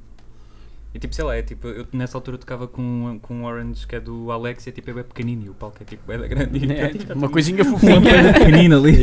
[0.93, 3.95] E tipo, sei lá, é tipo, eu nessa altura tocava com, com um Orange que
[3.95, 6.17] é do Alex e é tipo, é bem pequenino e o palco é tipo, é
[6.17, 6.71] da grande.
[6.73, 8.01] É, tipo, uma coisinha Uma fofinha.
[8.01, 8.97] coisa pequenina ali.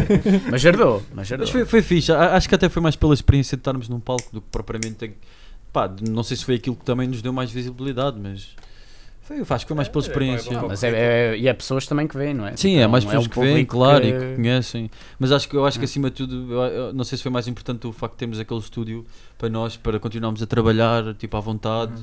[0.50, 1.44] Mas herdou, mas herdou.
[1.46, 4.32] Mas foi, foi fixe, acho que até foi mais pela experiência de estarmos num palco
[4.32, 5.12] do que propriamente.
[5.70, 8.54] Pá, não sei se foi aquilo que também nos deu mais visibilidade, mas
[9.24, 10.54] foi, acho que foi mais pela É, é, experiência.
[10.54, 10.60] é.
[10.62, 12.56] Mas é, é- e é pessoas também que veem, não é?
[12.56, 14.90] Sim, é Não mais um pessoas que veem, público claro, e que- que conhecem.
[15.18, 15.86] Mas acho que eu acho que É.
[15.86, 18.38] acima de tudo, eu, eu não sei se foi mais importante o facto de termos
[18.38, 19.04] aquele estúdio
[19.38, 21.94] para nós, para continuarmos a trabalhar tipo à vontade.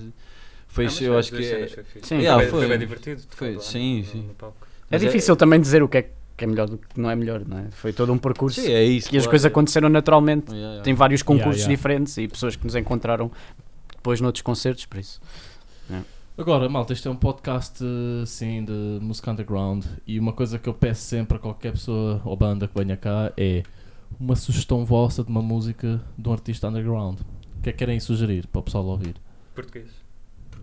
[0.67, 1.67] Foi isso, eu acho que é,
[2.01, 2.15] Sim.
[2.19, 2.59] Yeah, foi, foi.
[2.61, 3.21] foi bem divertido.
[3.29, 4.29] Foi, lá sim, no- sim.
[4.41, 4.53] no.
[4.89, 7.41] É difícil também dizer o que é, que é melhor do que não é melhor,
[7.45, 7.65] não é?
[7.71, 9.09] Foi todo um percurso Sim, é isso.
[9.09, 9.29] que as claro.
[9.31, 10.47] coisas aconteceram naturalmente.
[10.47, 10.83] Yeah, yeah.
[10.83, 11.75] Tem vários concursos Yeah, yeah.
[11.77, 13.29] diferentes e pessoas que nos encontraram
[13.95, 15.19] depois noutros concertos, por isso.
[16.41, 17.85] Agora, malta, este é um podcast
[18.23, 22.35] assim de música underground e uma coisa que eu peço sempre a qualquer pessoa ou
[22.35, 23.61] banda que venha cá é
[24.19, 27.19] uma sugestão vossa de uma música de um artista underground.
[27.19, 29.17] O que é que querem sugerir para o pessoal ouvir?
[29.53, 29.91] Português.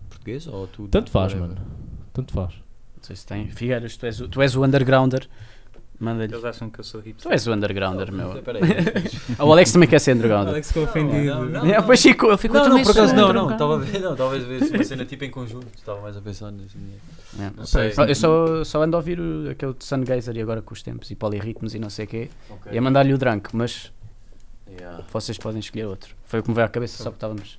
[0.09, 0.89] Português ou tudo?
[0.89, 1.57] Tanto faz, whatever.
[1.57, 1.71] mano.
[2.13, 2.55] Tanto faz.
[2.97, 3.49] Não sei se tem.
[3.49, 5.29] Figueiras, tu és o, tu és o undergrounder.
[6.01, 6.33] Manda-lhe.
[6.33, 7.33] Eles acham que eu sou Tu hipster.
[7.33, 8.31] és o undergrounder, meu.
[9.45, 10.51] O Alex também quer ser undergrounder.
[10.55, 11.25] Alex ficou ofendido.
[11.25, 13.51] Não, não, É, Depois ficou, ele ficou Não, não, também por acaso não, não.
[13.51, 15.67] Estava a ver, não, talvez ver uma cena tipo em conjunto.
[15.77, 16.77] Estava mais a pensar nisso.
[17.39, 17.51] É.
[17.57, 17.93] Não sei.
[18.09, 21.11] Eu só, só ando a ouvir o- aquele de Sungazer e agora com os tempos
[21.11, 22.31] e polirritmos e não sei o quê.
[22.49, 22.73] Ok.
[22.73, 23.93] E a mandar-lhe o Drunk, mas
[24.71, 25.03] Yeah.
[25.11, 26.15] vocês podem escolher outro.
[26.27, 27.59] Foi o que me veio à cabeça, só que estávamos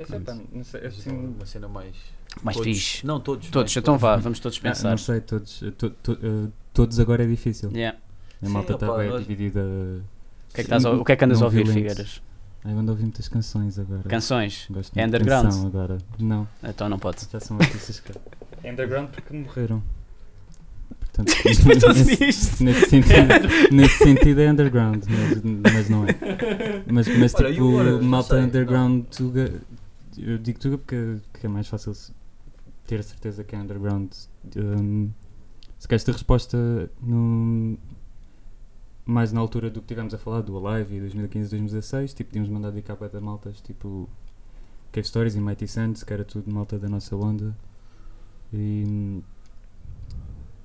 [0.00, 1.94] Esse é, não sei, Mas assim, uma cena mais.
[2.42, 3.06] mais todos- fixe.
[3.06, 3.50] Não, todos.
[3.50, 4.90] Todos, mais então vá, vamos todos Ah, pensar.
[4.90, 7.70] não sei, todos, to- to- eh, todos agora é difícil.
[7.72, 7.98] Yeah.
[8.42, 9.60] A Sim, malta opa, está bem nós- dividida.
[9.60, 11.74] O, que é que estás a- o que é que andas a Não ouvir, violentos.
[11.92, 12.22] Figueiras?
[12.64, 14.02] Eu ando a ouvir muitas canções agora.
[14.02, 14.66] Canções?
[14.70, 15.44] Gosto É muito de underground?
[15.46, 15.98] canção agora.
[16.18, 17.26] Não, Então não pode.
[17.32, 18.12] já são artistas que.
[18.62, 19.82] É underground porque morreram.
[20.98, 21.32] Portanto,
[21.80, 22.64] tudo nesse, isto.
[22.64, 26.08] nesse sentido, nesse sentido é underground, mas, mas não é.
[26.86, 27.92] Mas, mas Olha, e tipo, agora?
[27.92, 29.52] Não malta sei, underground, tuga,
[30.18, 32.12] eu digo tuga porque que é mais fácil se-
[32.86, 34.12] ter a certeza que é underground.
[34.56, 35.10] Um,
[35.80, 36.56] se queres ter resposta
[37.02, 37.76] no,
[39.04, 42.52] mais na altura do que tivemos a falar, do Alive e 2015 2016, tipo, tínhamos
[42.52, 44.08] mandado de capa da maltas, tipo
[44.92, 47.56] Cave Stories e Mighty Sands, que era tudo malta da nossa onda.
[48.52, 49.20] E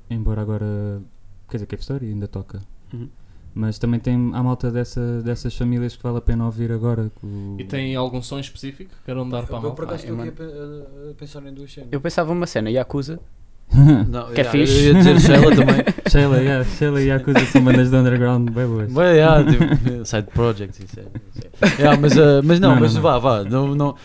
[0.09, 1.01] embora agora,
[1.49, 2.61] quer dizer, Cave Story ainda toca.
[2.93, 3.09] Uhum.
[3.53, 7.09] Mas também tem a malta dessa, dessas famílias que vale a pena ouvir agora.
[7.24, 9.76] o- E tem algum som específico que queiram dar para a Eu malta?
[9.78, 11.89] por acaso Ah, estou eu aqui a pensar em duas cenas.
[11.89, 13.18] Eu pensava uma cena, Yakuza.
[14.07, 14.74] Não, Que é yeah, fixe.
[14.80, 15.76] Eu ia dizer Sheila também.
[16.09, 18.91] Sheila, yeah, Sheila e Yakuza são bandas de underground bem boas.
[18.91, 21.03] Mas, yeah, tipo, side project, isso é.
[21.03, 21.82] é.
[21.82, 23.01] Yeah, mas, uh, mas não, Não, mas não.
[23.01, 23.43] vá, vá.
[23.43, 23.95] Não, não,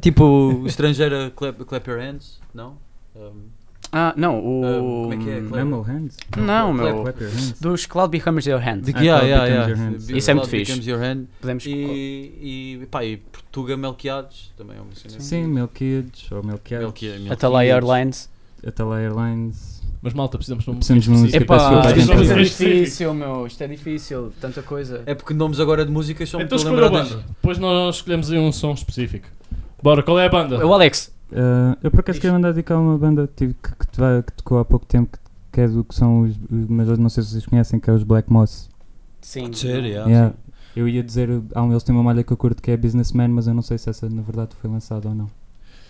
[0.00, 2.76] tipo, estrangeira, clap, clap your hands, não?
[3.16, 3.48] Um,
[3.92, 4.64] Ah, não, o.
[4.64, 5.40] Um, como é que é?
[5.40, 6.16] Clap- Hands?
[6.36, 7.02] Não, meu.
[7.02, 7.60] Clap your hands.
[7.60, 8.82] Dos Cloud Becomes Your Hand.
[8.82, 9.68] de, Ah, yeah, yeah, yeah.
[9.68, 10.06] Your Hands.
[10.06, 10.72] Be- Isso é muito fixe.
[10.72, 11.24] Becomes your hand.
[11.40, 11.64] Podemos.
[11.66, 15.18] E, e, pá, e Portuga Melquiades também é uma cena.
[15.20, 16.84] Sim, Melquiades ou Melquiades.
[16.86, 17.32] Melqui- Melquiades.
[17.32, 18.28] Atalaya Airlines.
[18.66, 19.80] Atalaya Airlines.
[20.02, 21.36] Mas malta, precisamos de um Precisamos de música.
[21.36, 23.46] Epá, a isto é difícil, meu.
[23.46, 24.32] Isto é difícil.
[24.40, 25.02] Tanta coisa.
[25.04, 27.16] É porque nomes agora de músicas são Então a escolha a banda.
[27.28, 29.26] Depois nós escolhemos aí um som específico.
[29.82, 30.64] Bora, qual é a banda?
[30.66, 31.12] O Alex.
[31.30, 32.20] Uh, eu por acaso Diz.
[32.22, 35.18] queria mandar dedicar uma banda que, que, te vai- que tocou há pouco tempo, que,
[35.52, 37.92] que é do que são os, os- mas não sei se vocês conhecem, que é
[37.92, 38.68] os Black Moss.
[39.20, 39.42] Sim.
[39.42, 40.30] Pode ser, yeah, Yeah.
[40.30, 40.36] sim.
[40.74, 43.28] Eu ia dizer, há um, eles têm uma malha que eu curto que é Businessman,
[43.28, 45.28] mas eu não sei se essa na verdade foi lançada ou não.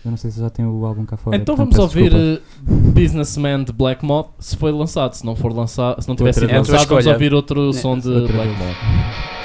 [0.03, 1.35] Eu não sei se já tem o álbum cá fora.
[1.37, 2.41] Então portanto, vamos ouvir desculpa.
[2.71, 5.13] eh, Businessman de Black Moth se foi lançado.
[5.13, 7.97] Se não for lançado, se não tiver Outra sido lançado, vamos ouvir outro É, som
[7.97, 9.40] de outra Black vez.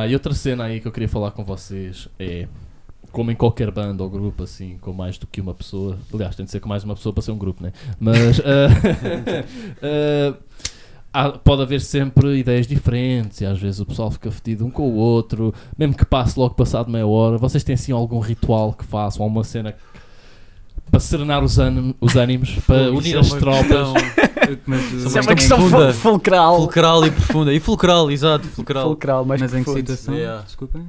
[0.00, 2.46] Yeah, e outra cena aí que eu queria falar com vocês é
[3.10, 6.44] como em qualquer banda ou grupo assim, com mais do que uma pessoa, aliás, tem
[6.44, 7.72] de ser com mais uma pessoa para ser um grupo, né?
[7.98, 8.40] Mas
[9.82, 10.34] ah,
[11.12, 14.70] ah, há- pode haver sempre ideias diferentes e às vezes o pessoal fica fedido um
[14.70, 17.38] com o outro, mesmo que passe logo passado meia hora.
[17.38, 19.74] Vocês têm assim algum ritual que façam, alguma cena
[20.90, 23.68] para serenar os, ânimo- os ânimos, para Isso unir é as tropas?
[23.68, 23.94] São
[25.06, 26.56] Isso é uma questão ful- fulcral.
[26.56, 27.52] Fulcral e profunda.
[27.54, 28.84] E fulcral, exato, fulcral.
[28.86, 29.80] Fulcral, mais mas em que profundo.
[29.86, 30.14] situação?
[30.14, 30.42] Yeah.
[30.44, 30.82] Desculpem.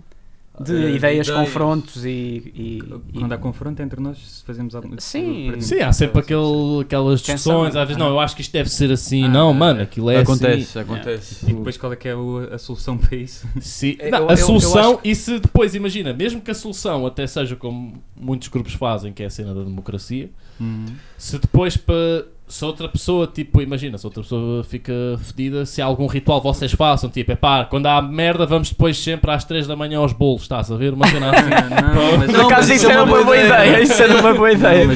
[0.59, 2.09] De Eh, ideias, confrontos e.
[2.09, 2.83] e-
[3.13, 4.93] e- Quando há confronto entre nós, se fazemos algo.
[4.99, 5.53] Sim.
[5.61, 8.91] Sim, há sempre aquele, aquelas discussões, às vezes, não, eu acho que isto deve ser
[8.91, 9.53] assim, Ah, não, é.
[9.53, 11.49] mano, aquilo é acontece, acontece.
[11.49, 12.13] E depois qual é que é
[12.51, 13.47] a solução para isso?
[13.55, 13.61] assim.
[13.61, 13.95] Sim.
[13.99, 17.05] Eu- Não, eu- a eu solução, acho e se depois, imagina, mesmo que a solução
[17.05, 20.29] até seja como muitos grupos fazem, que é a cena da democracia,
[20.59, 20.87] Uhum.
[21.17, 24.91] se depois para se outra pessoa, tipo, imagina, se outra pessoa fica
[25.21, 28.97] fedida, se há algum ritual vocês façam, tipo, é pá, quando há merda, vamos depois
[28.97, 30.93] sempre às 3 da manhã aos bolos, estás a ver?
[30.93, 31.49] Uma cena assim.
[31.95, 33.81] não, mas Por acaso isso era uma boa ideia.
[33.81, 34.87] Isso era uma boa ideia.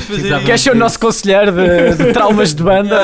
[0.44, 3.00] Queres ser o nosso conselheiro de, de traumas de banda?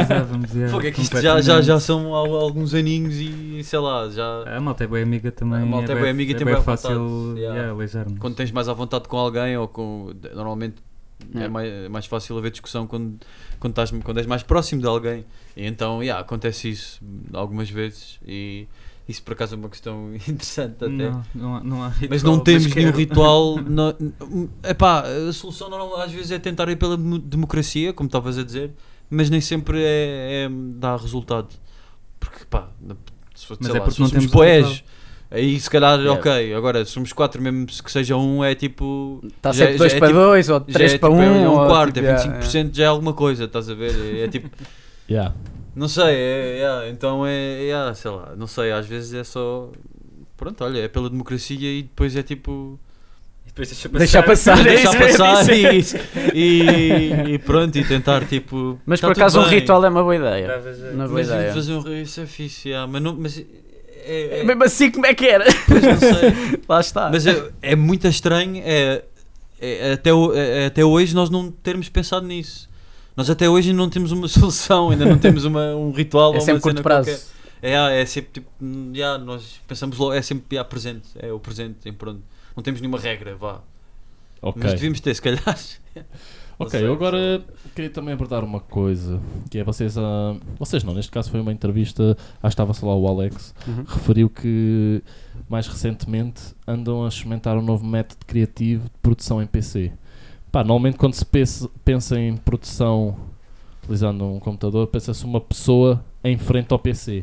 [0.70, 4.56] Fogo, é que isto já, já, já são alguns aninhos e sei lá, já.
[4.56, 5.62] A malta é bem amiga também.
[5.62, 7.56] A malta é bué- bué amiga e é tem bué bué fácil vontade, yeah.
[7.56, 8.18] yeah, aleijar-nos.
[8.18, 10.12] Quando tens mais à vontade com alguém ou com.
[10.34, 10.76] Normalmente
[11.20, 11.52] é Yeah.
[11.52, 13.18] mais, é mais fácil haver discussão quando,
[13.58, 15.24] quando, estás, quando és mais próximo de alguém.
[15.56, 17.00] E então, yeah, acontece isso
[17.32, 18.66] algumas vezes e
[19.08, 20.88] isso por acaso é uma questão interessante até.
[20.88, 22.96] Não, não, há- não há Mas ritual, não temos nenhum quero.
[22.98, 23.56] ritual.
[23.64, 23.94] não,
[24.62, 28.42] epá, a solução normal às vezes é tentar ir pela demo- democracia, como estavas a
[28.44, 28.72] dizer,
[29.08, 31.48] mas nem sempre é, é dá resultado.
[32.20, 32.68] Porque pá,
[33.34, 34.42] se, for, Mas é lá, porque se não temos ritual.
[35.30, 36.18] Aí se calhar Yeah.
[36.18, 36.54] ok.
[36.54, 39.20] Agora, se somos quatro, mesmo que seja um, é tipo.
[39.24, 41.22] Está sempre 2 já é para tipo- 2 ou já 3 é, para tipo, 1.
[41.44, 43.92] é um quarto, tipo, é yeah, 25% já é alguma coisa, estás a ver?
[44.16, 44.48] É, é tipo.
[45.08, 45.32] Yeah.
[45.76, 49.70] Não sei, é, é, então é, é, sei lá, não sei, às vezes é só.
[50.36, 52.78] Pronto, olha, é pela democracia e depois é tipo.
[53.44, 56.40] E depois deixa Deixar passar, é deixar isso, é passar e,
[57.30, 58.80] e, e pronto, e tentar tipo.
[58.84, 60.60] Mas tá por acaso um ritual é uma boa ideia.
[60.92, 61.52] Uma boa Mas ideia.
[61.52, 63.44] fazer um isso é fixe, yeah, mas, não, mas
[64.06, 65.44] é, é, Mesmo assim, como é que era?
[65.66, 66.60] pois não sei.
[66.68, 67.10] Lá está.
[67.10, 69.02] Mas é, é muito estranho, é,
[69.60, 72.68] é- até, o- é- até hoje nós não termos pensado nisso.
[73.16, 76.40] Nós até hoje não temos uma solução, ainda não temos uma, um ritual é ou
[76.40, 77.10] sempre uma curto cena prazo.
[77.10, 77.36] qualquer.
[77.62, 81.32] É, ah, é sempre tipo, hum, yeah, nós pensamos logo, é sempre yeah, presente, é
[81.32, 82.20] o presente, em pronto.
[82.54, 83.60] Não temos nenhuma regra, vá.
[84.42, 84.60] Ok.
[84.62, 85.42] Mas devíamos ter, se calhar.
[86.58, 87.44] Ok, eu agora
[87.74, 91.52] queria também abordar uma coisa, que é vocês, ah, vocês não, neste caso foi uma
[91.52, 93.84] entrevista, acho que estava só lá o Alex, Uhum.
[93.86, 95.02] referiu que
[95.50, 99.92] mais recentemente andam a experimentar um novo método criativo de produção em PC.
[100.50, 103.14] Pá, normalmente quando se pensa, pensa em produção
[103.82, 107.22] utilizando um computador, pensa-se uma pessoa em frente ao PC.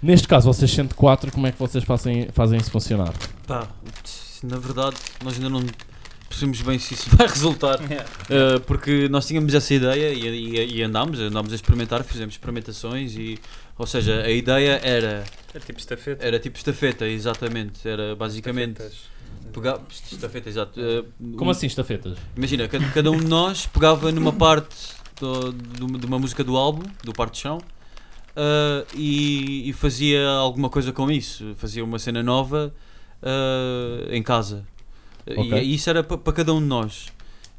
[0.00, 3.12] Neste caso, vocês sendo quatro, como é que vocês fazem, fazem isso funcionar?
[3.46, 3.66] Pá,
[4.44, 5.60] na verdade, nós ainda não
[6.28, 7.78] percebemos bem se isso vai resultar.
[7.80, 13.14] Uh, porque nós tínhamos essa ideia e, e, e andámos, andámos a experimentar, fizemos experimentações
[13.16, 13.38] e,
[13.78, 15.24] ou seja, a ideia era,
[15.54, 16.24] É tipo estafeta.
[16.26, 18.82] era tipo estafeta, exatamente, era basicamente
[19.52, 19.80] pegar,
[20.12, 20.78] estafeta, exato.
[20.80, 21.04] Uh,
[21.36, 22.16] Como um- assim, estafetas?
[22.36, 24.76] Imagina, cada, cada um de nós pegava numa parte
[25.20, 30.26] do- do- de uma música do álbum, do parte de chão, uh, e, e fazia
[30.28, 32.72] alguma coisa com isso, fazia uma cena nova
[33.22, 34.64] uh, em casa.
[35.36, 35.62] Ok.
[35.62, 37.08] E, isso era para cada um de nós.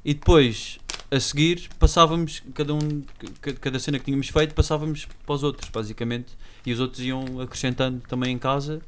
[0.04, 0.80] E depois,
[1.12, 3.04] a seguir, passávamos, cada, um,
[3.42, 6.38] ca- cada cena que tínhamos feito, passávamos para os outros, basicamente.
[6.66, 8.82] E os outros iam acrescentando também em casa.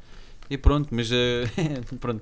[0.49, 1.43] E pronto, mas eh,
[1.99, 2.21] pronto.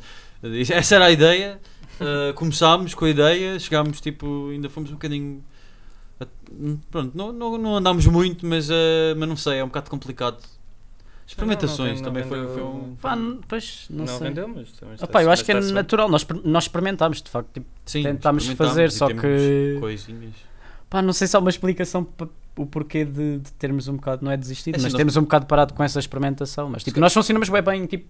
[0.71, 1.59] essa era a ideia.
[1.99, 5.43] Uh, começámos com a ideia, chegámos tipo, ainda fomos um bocadinho.
[6.19, 6.27] a-
[6.91, 10.41] Pronto, não, não, não andámos muito, mas, eh, mas não sei, é um bocado complicado.
[11.29, 12.95] Experimentações Não, não também foi, vendeu- foi um.
[12.99, 13.17] Pá,
[13.47, 14.27] pois, não, Não, sei.
[14.29, 17.49] vendeu, mas também está- Opa, eu acho que é natural, nós, nós experimentámos de facto.
[17.53, 20.33] Tipo, Sim, tentámos fazer, só que- Coisinhas.
[20.89, 22.27] pá, não sei se há uma explicação para
[22.57, 25.15] o porquê de, de termos um bocado, não é desistido, É assim, mas nós- temos
[25.17, 26.67] um bocado parado com essa experimentação.
[26.67, 28.05] Mas tipo, Se nós funcionamos bem, bem tipo,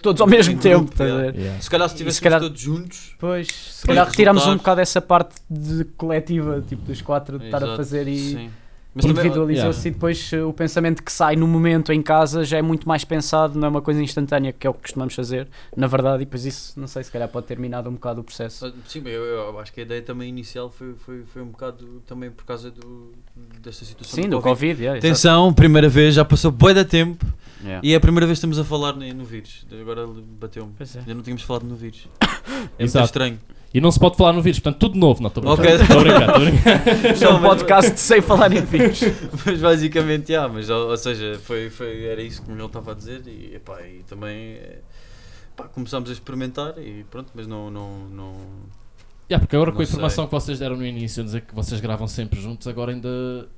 [0.00, 1.36] todos ao mesmo Em tempo, a yeah.
[1.36, 1.60] Yeah.
[1.60, 3.16] Se calhar se se estivéssemos calhar- todos juntos.
[3.18, 7.64] Pois, se calhar retiramos um bocado essa parte de coletiva, tipo, dos quatro, de estar
[7.64, 8.50] a fazer e Sim.
[8.92, 12.58] Mas também, individualizou-se e depois eh, o pensamento que sai no momento em casa já
[12.58, 15.46] é muito mais pensado, não é uma coisa instantânea que é o que costumamos fazer,
[15.76, 18.24] na verdade, e depois isso, não sei, se calhar pode ter minado um bocado o
[18.24, 18.66] processo.
[18.66, 22.02] Ah, Sim, eu, eu acho que a ideia também inicial foi, foi, foi um bocado
[22.04, 23.12] também por causa do,
[23.60, 25.06] desta situação Sim, do Covid, yeah, exato.
[25.06, 27.24] Atenção, primeira vez, já passou bué da tempo
[27.62, 27.86] Yeah.
[27.86, 29.66] e é a primeira vez que estamos a falar no, no vírus.
[29.80, 30.72] Agora bateu-me.
[30.80, 30.98] É.
[31.00, 32.08] Ainda não tínhamos falado no vírus.
[32.78, 33.38] É muito estranho.
[33.72, 35.22] E não se pode falar no vírus, portanto, tudo novo.
[35.22, 35.80] Não, estou brincar.
[35.80, 37.12] Estou a brincar, estou a brincar.
[37.12, 39.00] Isto é um podcast sem falar em vírus.
[39.46, 42.94] Mas basicamente, já, mas ou, ou seja, foi, foi, era isso que ele estava a
[42.94, 44.78] dizer e, epá, e também eh,
[45.56, 47.70] pá, começámos a experimentar e pronto, mas não.
[47.70, 48.34] não, não
[49.30, 50.28] Yeah, porque agora com a Não informação sei.
[50.28, 53.48] que vocês deram no início, dizer que vocês gravam sempre juntos, agora ainda,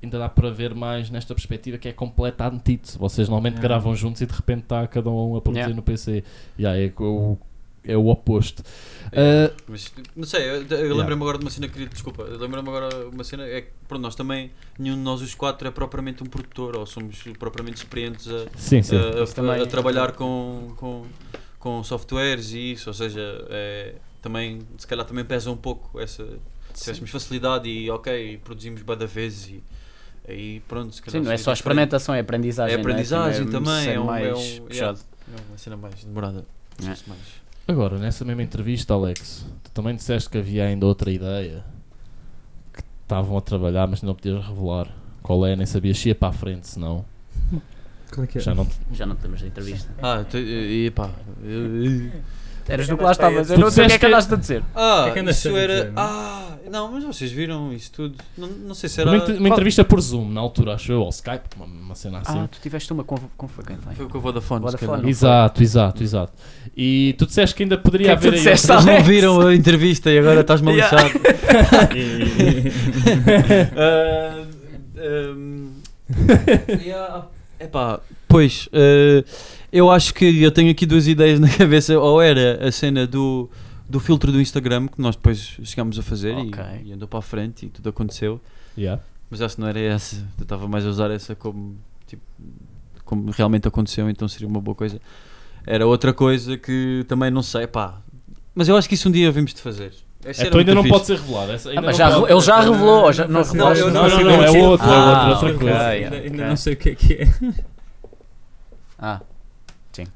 [0.00, 2.96] ainda dá para ver mais nesta perspectiva que é completa antítese.
[2.96, 3.68] Vocês normalmente Yeah.
[3.68, 5.74] gravam juntos e de repente está cada um a produzir Yeah.
[5.74, 6.22] no PC.
[6.56, 7.36] Yeah, é, o,
[7.84, 8.60] é o oposto.
[9.06, 12.68] Uh, Mas, não sei, eu, eu lembrei-me agora de uma cena que queria, desculpa, lembrei-me
[12.68, 16.22] agora uma cena, é que pronto, nós também, nenhum de nós os quatro é propriamente
[16.22, 18.96] um produtor, ou somos propriamente experientes a, sim, sim.
[18.96, 21.06] a- a- a trabalhar com, com,
[21.58, 26.24] com softwares e isso, ou seja, é, também, se calhar também pesa um pouco essa,
[26.74, 29.62] se tivéssemos facilidade e ok, produzimos bada vezes e
[30.28, 32.74] aí pronto, se calhar Sim, não é só experimentação, é aprendizagem.
[32.74, 35.00] É não aprendizagem Tipo, também, ser é um- mais é um- puxado.
[35.36, 36.46] É uma cena mais demorada.
[36.80, 36.84] É.
[36.86, 37.04] Mais-
[37.70, 41.62] Agora, nessa mesma entrevista, Alex, tu também disseste que havia ainda outra ideia
[42.72, 44.88] que estavam a trabalhar, mas não podias revelar
[45.22, 47.04] qual é, nem sabias se ia para a frente, senão
[48.12, 48.40] Qual é que é?
[48.40, 49.88] já não Já não temos da entrevista.
[50.02, 51.10] Ah, te- e pá.
[51.44, 52.10] eu-
[52.72, 54.36] Eras do que lá estavas, eu Tu não sei o que é que andaste a
[54.36, 54.62] dizer.
[54.74, 55.84] Ah, É isso era.
[55.84, 55.92] não é?
[55.96, 58.16] Ah, não, mas vocês viram isso tudo.
[58.38, 59.10] Não, não sei se era.
[59.10, 62.38] Uma, uma entrevista por Zoom, na altura, acho eu, ou Skype, uma, uma cena assim.
[62.38, 63.94] Ah, tu tiveste uma com, com foi quem foi?
[63.94, 64.60] Foi com a Vodafone.
[64.62, 65.08] Vodafone?
[65.08, 66.32] Exato, exato, exato.
[66.76, 68.70] E tu disseste que ainda poderia Que é tu haver aí disseste?
[68.70, 71.02] Eles não viram a entrevista e agora estás-me a Yeah.
[71.02, 71.20] lixar.
[73.76, 74.44] Ah,
[76.84, 77.26] yeah,
[77.58, 79.24] Epá, pois, eh,
[79.72, 81.98] eu acho que eu tenho aqui duas ideias na cabeça.
[81.98, 83.48] Ou era a cena do,
[83.88, 86.62] do filtro do Instagram, que nós depois chegámos a fazer e- Ok.
[86.86, 88.40] e, andou para a frente e tudo aconteceu.
[88.76, 89.02] Yeah.
[89.30, 90.16] Mas acho que não era essa.
[90.38, 92.22] Eu estava mais a usar essa como, tipo,
[93.04, 95.00] como realmente aconteceu, então seria uma boa coisa.
[95.66, 98.00] Era outra coisa que também não sei, pá.
[98.54, 99.92] Mas eu acho que isso um dia havemos de fazer.
[100.24, 100.92] Essa era Então ainda não fixe.
[100.94, 101.52] pode ser revelado.
[101.52, 103.86] essa ainda Ah, mas não já, pode- ele já revelou, ou já, não, Não, eu
[103.86, 104.64] Não, não, faço não, é ideia.
[104.68, 105.58] outra, é Ah, outra, outra ok.
[105.58, 105.86] coisa.
[105.86, 106.44] ainda, ainda ok.
[106.46, 107.28] não sei o que é que é.
[108.98, 109.20] Ah,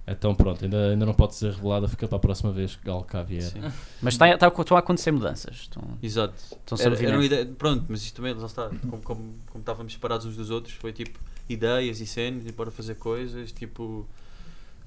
[0.07, 3.03] Então pronto, ainda, ainda não pode ser revelada, fica para a próxima vez que Gal
[3.05, 3.43] cá vier.
[3.43, 3.61] Sim,
[4.03, 5.55] mas está, está, estão a acontecer mudanças.
[5.57, 6.35] Estão, exato.
[6.39, 8.69] estão Era, era uma ideia, pronto, mas isto também, lá está.
[8.89, 11.19] Como, como, como estávamos separados uns dos outros, foi tipo
[11.49, 14.07] ideias e cenas e para fazer coisas, tipo.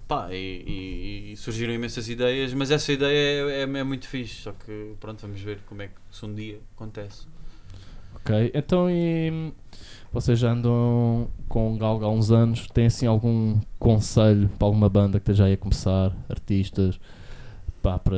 [0.07, 4.41] Pá, e, e- e surgiram imensas ideias, mas essa ideia é, é, é muito fixe.
[4.43, 7.27] Só que, pronto, vamos ver como é que se um dia acontece.
[8.15, 9.51] Ok, então e
[10.11, 14.89] vocês já andam com o Gal há uns anos, têm assim algum conselho para alguma
[14.89, 16.99] banda que esteja aí a começar, artistas,
[17.81, 18.17] pá, para...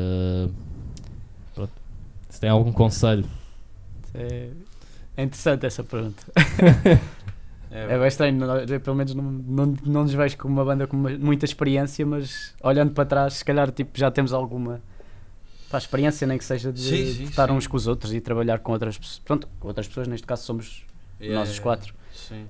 [1.53, 1.71] pronto.
[2.29, 3.25] Se tem algum conselho.
[4.13, 4.49] é,
[5.17, 6.23] é interessante essa pergunta.
[6.35, 6.99] É,
[7.71, 10.97] É bem estranho, eu, pelo menos não, não, não nos vejo como uma banda com
[10.97, 14.81] uma- muita experiência, mas olhando para trás, se calhar tipo, já temos alguma
[15.69, 17.53] pá, experiência, nem que seja de, Sim, de sim, estar sim.
[17.53, 19.19] uns com os outros e trabalhar com outras pessoas.
[19.19, 20.83] Pronto, com outras pessoas, neste caso somos
[21.19, 21.93] yeah, nós os quatro.
[22.13, 22.45] Sim.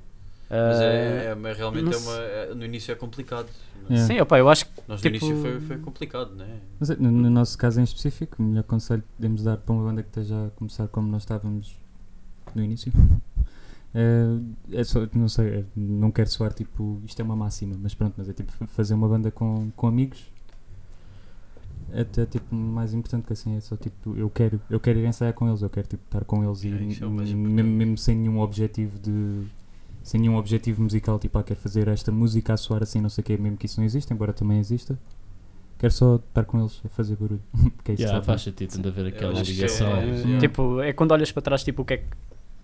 [0.49, 3.47] Mas Ah, é, é- mas realmente é uma, é- no início é complicado.
[3.89, 3.93] é?
[3.93, 4.07] Yeah.
[4.15, 6.57] Sim, opa, eu acho que Nós Tipo- no início foi, foi complicado, não é?
[6.79, 9.83] Mas, no, no nosso caso em específico, o melhor conselho que podemos dar para uma
[9.83, 11.75] banda que esteja a começar como nós estávamos
[12.55, 12.91] no início
[13.93, 17.93] é, é só, não sei, é- não quero soar tipo, isto é uma máxima, mas
[17.93, 20.23] pronto, mas é tipo fazer uma banda com, com amigos
[21.93, 25.05] é até tipo mais importante que assim, é só tipo, eu quero, eu quero ir
[25.05, 27.97] ensaiar com eles, eu quero tipo estar com eles e É, isso é mesmo, mesmo
[27.97, 29.45] sem nenhum objetivo de
[30.03, 33.21] sem nenhum objetivo musical, tipo, ah, quero fazer esta música a soar assim, não sei
[33.21, 34.97] o que, mesmo que isso não exista, embora também exista.
[35.77, 37.41] Quero só estar com eles a fazer barulho.
[37.83, 39.87] que é isso Yeah, faz sentido, tem de haver aquela ligação.
[39.87, 40.39] é-.
[40.39, 42.05] Tipo, é quando olhas para trás, tipo, o que é que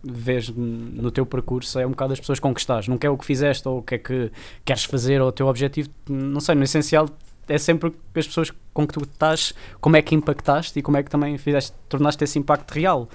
[0.04, 3.18] vês no teu percurso é um bocado as pessoas com que estás, não é o
[3.18, 4.32] que fizeste ou o que é que
[4.64, 7.10] queres fazer ou o teu objetivo, não sei, no essencial
[7.48, 11.04] é sempre as pessoas com que tu estás, como é que impactaste e como é
[11.04, 13.10] que também fizeste, tornaste esse impacto real.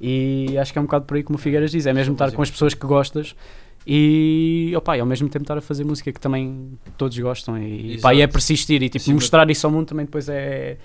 [0.00, 2.30] E acho que é um bocado por aí como o Figueiras diz, é mesmo estar
[2.32, 3.34] com as pessoas que gostas
[3.86, 7.98] e, opa, e ao mesmo tempo estar a fazer música que também todos gostam e,
[8.00, 8.32] pá, e é Exato.
[8.32, 10.76] persistir e tipo, Sim, mostrar isso ao mundo também depois é,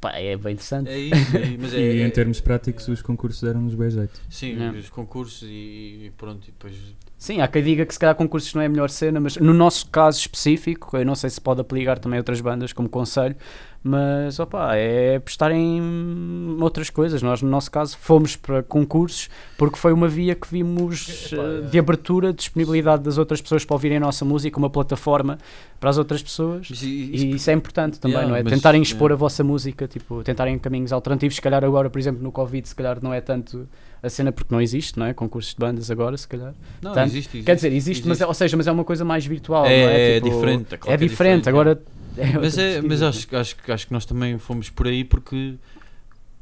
[0.00, 0.88] pá, é bem interessante.
[0.90, 4.20] É isso, é, mas é, E é- em termos práticos, os concursos deram-nos bem jeito.
[4.30, 4.70] Sim, É.
[4.70, 6.74] os concursos e, e pronto, e depois.
[7.18, 9.52] Sim, há quem diga que se calhar concursos não é a melhor cena, mas no
[9.52, 13.34] nosso caso específico, eu não sei se pode aplicar também a outras bandas como conselho,
[13.82, 17.20] mas opa, é apostar em outras coisas.
[17.20, 21.68] Nós, no nosso caso, fomos para concursos porque foi uma via que vimos eh, é.
[21.68, 25.38] de abertura, de disponibilidade das outras pessoas para ouvirem a nossa música, uma plataforma
[25.80, 26.68] para as outras pessoas.
[26.70, 28.44] Mas e- E isso é importante também, Yeah, não é?
[28.44, 29.14] mas- tentarem expor yeah.
[29.14, 31.34] a vossa música, tipo, tentarem caminhos alternativos.
[31.34, 33.68] Se calhar agora, por exemplo, no Covid, se calhar não é tanto
[34.02, 35.12] a cena porque não existe, não é?
[35.14, 36.54] Concursos de bandas agora, se calhar.
[36.82, 37.42] Não, tanto- existe, existe.
[37.46, 39.74] Quer dizer, existe, Mas, é, ou seja, mas é uma coisa mais virtual, não é?
[39.74, 41.82] É, é Tipo, diferente, é claro É é diferente, diferente, agora.
[42.16, 45.54] é Mas, é, mas acho, acho, que- acho que nós também fomos por aí porque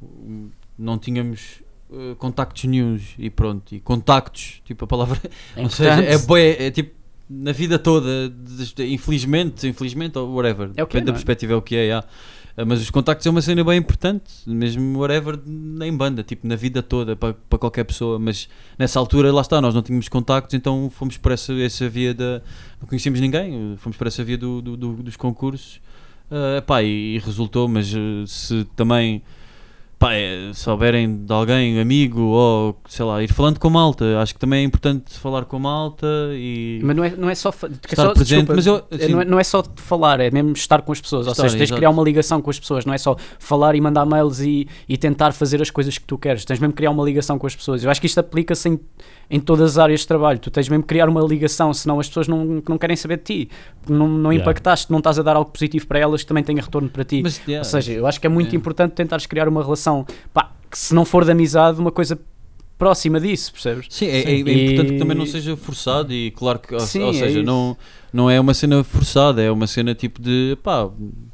[0.03, 0.49] hum,
[0.79, 3.75] não tínhamos uh, contactos nenhuns e pronto.
[3.75, 5.19] E contactos, tipo a palavra.
[5.57, 6.95] É ou seja, é, bué, é tipo
[7.29, 8.33] na vida toda,
[8.87, 10.71] infelizmente, infelizmente ou whatever.
[10.77, 11.15] É o que é, Depende da é?
[11.15, 11.83] perspectiva, é o que é.
[11.85, 12.07] yeah.
[12.57, 16.57] Uh, Mas os contactos é uma cena bem importante, mesmo whatever, nem banda, tipo na
[16.57, 18.19] vida toda, para, para qualquer pessoa.
[18.19, 18.49] Mas
[18.79, 22.41] nessa altura, lá está, nós não tínhamos contactos, então fomos por essa, essa via da.
[22.81, 25.81] Não conhecíamos ninguém, fomos por essa via do, do- do- dos concursos.
[26.31, 29.23] Uh, pá, e, e resultou, mas uh, se também
[29.99, 34.35] pá, é, souberem de alguém, amigo, ou sei lá, ir falando com a malta, acho
[34.35, 37.49] que também é importante falar com a malta e Mas não é, não é só.
[37.49, 38.47] é estar só- presente.
[38.47, 40.83] desculpa, mas eu, é, assim, não, é, não é só de falar, é mesmo estar
[40.83, 41.27] com as pessoas.
[41.27, 43.81] Ou seja, tens de criar uma ligação com as pessoas, não é só falar e
[43.81, 46.45] mandar mails e, e tentar fazer as coisas que tu queres.
[46.45, 47.83] Tens mesmo que criar uma ligação com as pessoas.
[47.83, 48.81] Eu acho que isto aplica-se em,
[49.31, 50.39] em todas as áreas de trabalho.
[50.39, 53.25] Tu tens mesmo que criar uma ligação, senão as pessoas não, não querem saber de
[53.25, 53.51] ti.
[53.89, 54.43] Não, não Yeah.
[54.51, 57.23] impactaste, não estás a dar algo positivo para elas que também tenha retorno para ti.
[57.23, 58.57] mas, yeah, Ou seja, eu acho que é muito É.
[58.57, 59.86] importante tentares criar uma relação,
[60.33, 62.19] pá, que se não for de amizade, uma coisa
[62.79, 63.87] próxima disso, percebes?
[63.89, 64.41] Sim, é, é- é Sim.
[64.65, 67.39] importante que E- também não seja forçado e claro que, ou, Sim, ou é seja,
[67.39, 67.43] isso.
[67.47, 67.77] não,
[68.13, 70.89] não é uma cena forçada, é uma cena tipo de pá,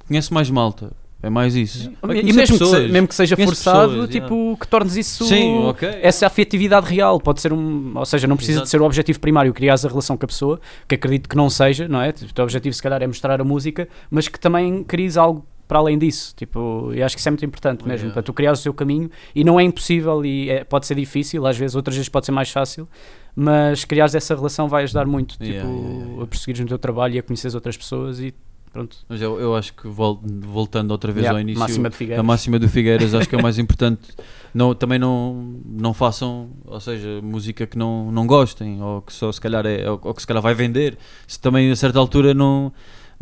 [0.06, 1.90] conhece mais malta, é mais isso.
[2.00, 5.64] Vai E mesmo que, se- mesmo que seja forçado, pessoas, tipo, que tornes isso Sim,
[5.66, 5.88] ok.
[6.02, 7.18] essa afetividade real.
[7.20, 7.92] Pode ser um.
[7.96, 8.66] Ou seja, não precisa Exato.
[8.66, 11.48] de ser o objetivo primário, criares a relação com a pessoa, que acredito que não
[11.50, 12.10] seja, não é?
[12.10, 15.78] O teu objetivo, se calhar, é mostrar a música, mas que também cries algo para
[15.78, 16.34] além disso.
[16.36, 18.12] Tipo, e acho que isso é muito importante mesmo, Yeah.
[18.12, 19.10] para tu criar o seu caminho.
[19.34, 22.32] E não é impossível e é- pode ser difícil, às vezes, outras vezes pode ser
[22.32, 22.86] mais fácil,
[23.34, 27.14] mas criares essa relação vai ajudar muito, tipo, Yeah, yeah, a prosseguires no teu trabalho
[27.14, 28.34] e a conheceres outras pessoas e
[28.70, 28.96] pronto.
[29.08, 32.68] Mas eu, eu acho que vol- voltando outra vez ao início, máxima a máxima do
[32.68, 34.00] Figueiras acho que é o mais importante.
[34.54, 39.32] Não, também não, não façam, ou seja, música que não, não gostem, ou que só
[39.32, 40.98] se calhar é, ou, ou que se calhar vai vender.
[41.26, 42.70] Se também a certa altura não,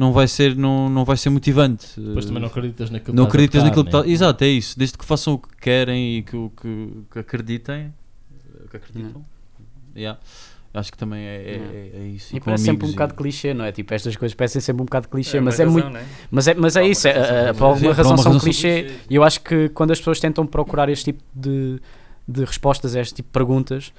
[0.00, 1.86] não vai ser, não, não vai ser motivante.
[2.00, 3.98] Depois também não acreditas naquilo Não que a acreditas naquilo que né?
[4.00, 4.10] está.
[4.10, 4.78] Exato, é isso.
[4.78, 7.92] Desde que façam o que querem e que, o que, que acreditem.
[8.70, 9.22] Que acreditam.
[9.94, 10.18] Yeah.
[10.72, 12.34] Acho que também é, é, é- é isso.
[12.34, 13.72] E com parece sempre um bocado e- clichê, não é?
[13.72, 15.90] Tipo, estas coisas parecem sempre um bocado clichê, uma mas é razão, muito.
[15.92, 16.06] né?
[16.30, 18.90] Mas é, mas é isso, é, razão é, por razão alguma razão são clichê.
[19.10, 21.80] E eu acho que quando as pessoas tentam procurar este tipo de,
[22.26, 23.92] de respostas a este tipo de perguntas,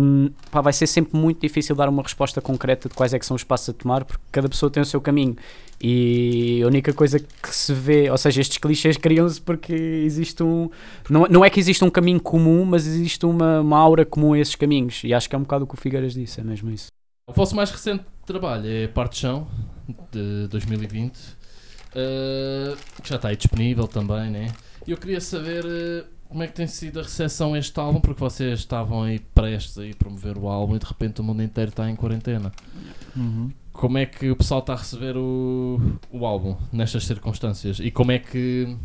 [0.00, 3.26] hum, pá, vai ser sempre muito difícil dar uma resposta concreta de quais é que
[3.26, 5.36] são os passos a tomar, porque cada pessoa tem o seu caminho.
[5.80, 10.70] E a única coisa que se vê, ou seja, estes clichês criam-se porque existe um.
[11.10, 14.38] Não, não é que existe um caminho comum, mas existe uma, uma aura comum a
[14.38, 15.02] esses caminhos.
[15.04, 16.86] E acho que é um bocado o que o Figueiras disse, é mesmo isso.
[17.26, 19.46] O vosso mais recente trabalho é Parte Chão,
[20.10, 21.18] de 2020,
[21.94, 24.52] eh, que já está aí disponível também, né?
[24.86, 28.18] Eu queria saber eh, como é que tem sido a recepção a este álbum, porque
[28.20, 31.68] vocês estavam aí prestes a ir promover o álbum e de repente o mundo inteiro
[31.70, 32.50] está em quarentena.
[33.16, 33.50] Uhum.
[33.72, 35.78] Como é que o pessoal está a receber o,
[36.10, 37.78] o álbum nestas circunstâncias?
[37.80, 38.76] E como é que.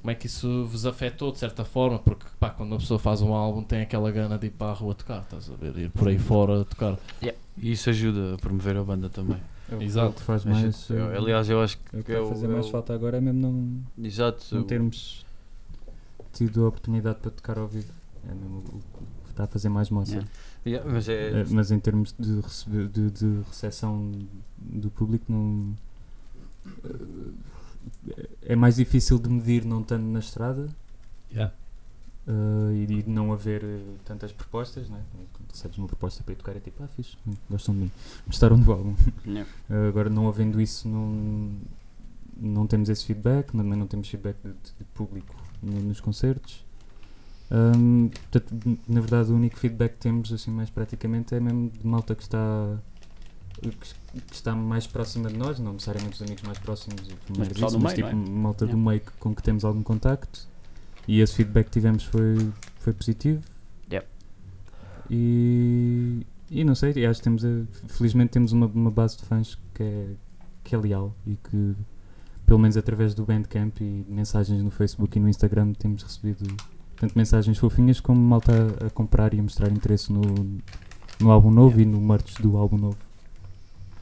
[0.00, 1.98] Como é que isso vos afetou de certa forma?
[1.98, 4.72] Porque pá, quando uma pessoa faz um álbum tem aquela gana de ir para a
[4.74, 5.76] rua tocar, estás a ver?
[5.76, 6.96] Ir por aí fora tocar.
[7.20, 9.38] E isso ajuda a promover a banda também.
[9.68, 10.14] É o que- Exato.
[10.14, 10.88] que faz mais.
[10.90, 13.16] eu- aliás, eu acho é o que que vai eu- fazer mais eu- falta agora
[13.16, 14.44] é mesmo não, Exato.
[14.54, 15.25] não termos
[16.36, 17.92] tido a oportunidade para tocar ao vivo.
[18.28, 18.80] É mesmo o
[19.24, 20.12] que está a fazer mais moça.
[20.12, 20.30] Yeah.
[20.66, 24.12] Yeah, mas é, Eh, mas em termos de, receber, de, de recepção
[24.58, 25.74] do público, não.
[26.84, 30.68] eh, É mais difícil de medir não estando na estrada
[31.32, 31.52] Yeah.
[32.28, 33.62] eh, e de não haver
[34.04, 34.88] tantas propostas.
[34.88, 35.00] Né?
[35.32, 37.90] Quando recebes uma proposta para ir tocar, é tipo, ah, fixe, hum, gostam de mim,
[38.26, 38.94] gostaram do álbum.
[39.70, 41.50] Eh, agora, não havendo isso, não,
[42.36, 45.34] não temos esse feedback, também não temos feedback de, de público
[45.66, 46.64] nos concertos.
[47.50, 51.86] Ahm, portanto, na verdade, o único feedback que temos, assim, mais praticamente, é mesmo de
[51.86, 52.78] malta que está,
[53.60, 57.52] que, que está mais próxima de nós, não necessariamente os amigos mais próximos, e familiares
[57.52, 58.30] pessoal disso, do mas meio, tipo, é?
[58.30, 58.90] malta do Yeah.
[58.90, 60.46] meio com que temos algum contacto.
[61.06, 63.42] E esse feedback que tivemos foi, foi positivo.
[63.92, 64.06] Yep.
[65.08, 67.42] E, e não sei, e acho que temos,
[67.86, 70.06] felizmente temos uma, uma base de fãs que é,
[70.64, 71.76] que é leal e que,
[72.46, 76.46] pelo menos através do Bandcamp e mensagens no Facebook e no Instagram, temos recebido
[76.96, 78.52] tanto mensagens fofinhas como malta
[78.86, 80.22] a, comprar e a mostrar interesse no,
[81.20, 82.96] no álbum novo e no merch do álbum novo.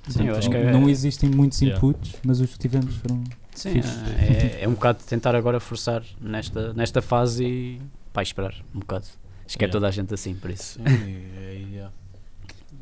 [0.09, 1.79] Sim, eu Portanto, acho que não, é- não existem muitos Yeah.
[1.79, 3.25] inputs, mas os que tivemos foram.
[3.55, 3.81] Sim,
[4.19, 7.81] é, é um bocado tentar agora forçar nesta, nesta fase e
[8.13, 9.07] pá, esperar um bocado.
[9.47, 9.73] Acho que é Yeah.
[9.73, 10.75] toda a gente assim, por isso.
[10.79, 10.83] Sim,
[11.39, 11.93] é, yeah.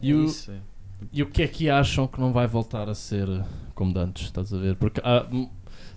[0.02, 0.56] E É o- isso, é.
[1.12, 3.26] E o que é que acham que não vai voltar a ser
[3.74, 4.24] como de antes?
[4.26, 4.76] Estás a ver?
[4.76, 5.26] Porque ah,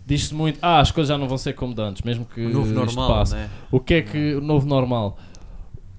[0.05, 2.49] diz-se muito, ah, as coisas já não vão ser como de antes, mesmo que O
[2.49, 3.35] novo isto normal, passe.
[3.35, 3.49] né?
[3.71, 5.17] O que é que o novo normal?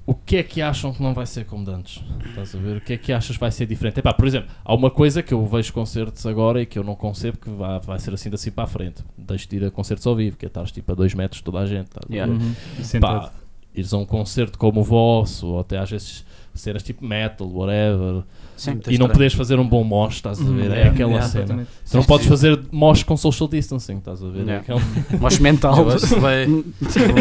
[0.09, 2.01] O que é que acham que não vai ser como de antes?
[2.29, 2.77] Estás a ver?
[2.77, 3.99] O que é que achas que vai ser diferente?
[3.99, 6.95] Epá, por exemplo, há uma coisa que eu vejo concertos agora e que eu não
[6.95, 9.03] concebo que vai, vai ser assim daqui para a frente.
[9.19, 11.45] Deixo de ir a concertos ao vivo, que é estar tipo a dois metros de
[11.45, 11.87] toda a gente.
[11.89, 12.33] estás a Yeah.
[12.33, 12.41] ver?
[12.41, 12.55] Uhum.
[12.79, 13.21] E sentado.
[13.23, 13.33] Pá,
[13.75, 16.25] ires a um concerto como o vosso, ou até às vezes
[16.57, 18.23] cenas tipo metal, whatever,
[18.57, 18.71] Sim.
[18.71, 19.13] E não estranho.
[19.13, 20.51] poderes fazer um bom mosh, estás a ver?
[20.51, 21.45] Uhum, é yeah, aquela yeah, cena.
[21.45, 21.71] Exatamente.
[21.91, 22.31] Tu não Sim, podes sim.
[22.31, 24.47] fazer mosh com social distancing, estás a ver?
[24.47, 24.55] Yeah.
[24.55, 24.81] É aquele-
[25.21, 25.87] Mas mental.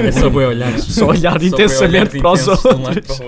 [0.05, 0.79] É só bem olhar.
[0.79, 3.19] Só olhar intensamente para os outros.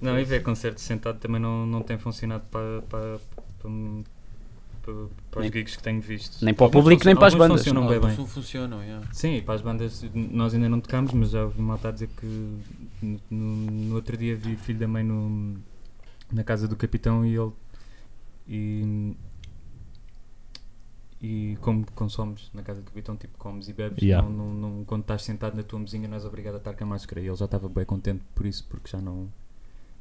[0.00, 3.18] Não, e ver concertos sentado também não, não tem funcionado para, para,
[3.60, 3.70] para,
[4.82, 4.94] para,
[5.30, 6.44] para os gigs que tenho visto.
[6.44, 7.60] nem para o público, nem para as bandas.
[7.60, 8.16] funcionam bem bem.
[8.16, 9.06] não funcionam, yeah.
[9.12, 12.26] Sim, para as bandas nós ainda não tocámos, mas já ouvi malta a dizer que
[13.00, 15.56] no, no- no outro dia vi Filho da Mãe no,
[16.32, 17.52] na casa do capitão e ele
[18.48, 19.14] e,
[21.20, 24.28] e como consomes na casa do capitão, tipo comes e bebes, Yeah.
[24.28, 26.84] não, não, não- quando estás sentado na tua mesinha não és obrigado a estar com
[26.84, 29.28] a máscara e ele já estava bem contente por isso, porque já não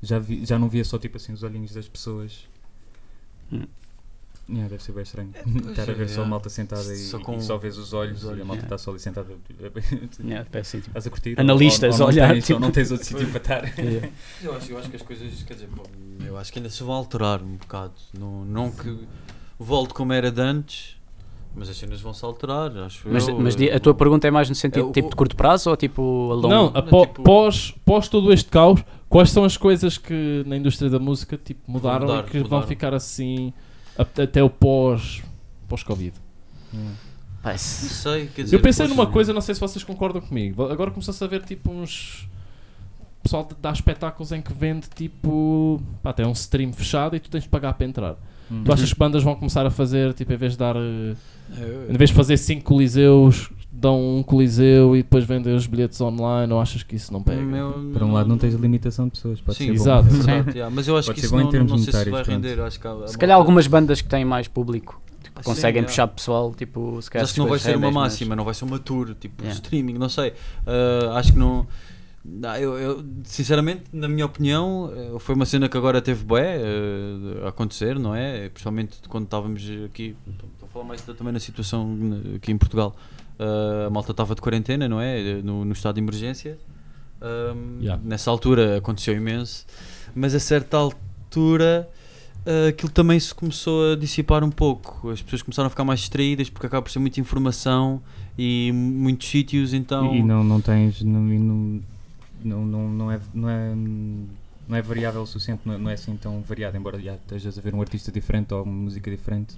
[0.01, 2.47] já, vi, já não via só tipo assim os olhinhos das pessoas.
[3.53, 3.65] Hum.
[4.52, 6.30] Yeah, deve ser bem estranho pois estar a ver é, só yeah.
[6.30, 8.66] malta sentada e Só e vês os olhos, os olhos, e a malta yeah.
[8.66, 9.28] está só ali sentada.
[10.24, 11.39] Yeah, parece assim, tipo, Estás a curtir?
[11.39, 13.80] Analistas, ou, ou, ou olhar, não tens, tipo- não tens outro sítio para estar.
[13.80, 14.10] yeah.
[14.43, 15.84] Eu acho, eu acho que as coisas, quer dizer, bom,
[16.26, 17.93] eu acho que ainda se vão alterar um bocado.
[18.18, 18.97] Não, não que
[19.58, 20.97] volte como era de antes,
[21.56, 23.38] mas as cenas vão se alterar, acho Mas, eu.
[23.39, 25.78] mas a tua pergunta é mais no sentido É, o- tipo de curto prazo ou
[25.78, 26.47] tipo a longo?
[26.49, 30.56] Não, Não, apó- tipo- pós, pós todo este caos, quais são as coisas que na
[30.58, 33.70] indústria da música tipo, mudaram mudar, e que vão ficar assim a-
[34.02, 35.22] até o pós,
[35.68, 36.14] pós-Covid?
[37.43, 38.56] Não isso- sei, quer dizer.
[38.56, 40.64] Eu pensei numa coisa, não sei se vocês concordam comigo.
[40.70, 42.28] Agora começou-se a ver tipo uns.
[43.20, 45.82] O pessoal dá espetáculos em que vende tipo.
[46.04, 48.16] Pá, tem um stream fechado e tu tens de pagar para entrar.
[48.52, 48.64] Hum.
[48.66, 50.76] Tu achas que bandas vão começar a fazer, tipo, em vez de dar.
[50.76, 51.16] eh,
[51.89, 56.51] Em vez de fazer 5 coliseus, dão um coliseu e depois vendem os bilhetes online?
[56.51, 57.41] Ou achas que isso não pega?
[57.41, 59.76] Meu- Para um lado não tens limitação de pessoas, pode Sim, ser bom.
[59.76, 60.07] exato.
[60.09, 61.78] é verdade, yeah, Mas eu acho Pode que ser isso bom em não, termos não
[61.80, 62.61] sei se vai monetários, render.
[62.61, 65.43] Acho que há- há se malta- calhar algumas bandas que têm mais público tipo, Ah,
[65.43, 65.88] sim, conseguem yeah.
[65.88, 68.11] puxar pessoal, tipo, se calhar Acho que não vai essas ser uma coisas rendem, mas-
[68.13, 69.53] máxima, não vai ser uma tour, tipo Yeah.
[69.61, 70.34] streaming, não sei.
[70.67, 71.65] Ah, acho que não.
[72.24, 76.57] não, eu, eu, sinceramente, na minha opinião, eh, foi uma cena que agora teve bué
[76.61, 78.49] eh, a acontecer, não é?
[78.49, 81.97] Principalmente quando estávamos aqui, estou a falar mais da- também na situação
[82.36, 82.95] aqui em Portugal.
[83.41, 85.41] Ah, a malta estava de quarentena, não é?
[85.41, 86.59] No, no estado de emergência.
[87.19, 88.01] Ahm, Yeah.
[88.05, 89.65] Nessa altura aconteceu imenso,
[90.15, 91.89] mas a certa altura
[92.45, 95.09] ah, aquilo também se começou a dissipar um pouco.
[95.09, 98.01] As pessoas começaram a ficar mais distraídas porque acaba por ser muita informação
[98.37, 100.13] e muitos sítios, então.
[100.15, 101.01] E, não, não tens.
[101.01, 101.21] Não,
[102.43, 103.75] não, não, não, é, não, é,
[104.67, 107.61] não é variável o suficiente, não, não é assim tão variado, embora já estejas a
[107.61, 109.55] ver um artista diferente ou uma música diferente.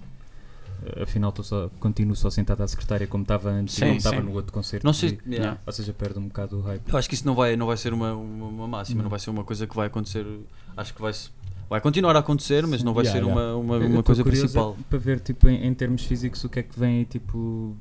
[1.02, 4.22] Afinal, estou só, continuo só sentado à secretária como estava antes Sim, e como estava
[4.22, 4.86] no outro concerto.
[4.86, 5.18] Não sei.
[5.26, 5.58] e- yeah.
[5.66, 6.82] Ou seja, perde um bocado o hype.
[6.92, 9.04] Eu acho que isso não vai, não vai ser uma, uma, uma máxima, não.
[9.04, 9.10] Não.
[9.10, 10.26] vai ser uma coisa que vai acontecer.
[10.76, 11.12] Acho que vai,
[11.70, 13.56] vai continuar a acontecer, mas não vai Yeah, ser yeah.
[13.56, 14.78] uma, uma, uma coisa curioso principal.
[14.80, 17.76] é Para ver, tipo, em, em termos físicos, o que é que vem tipo.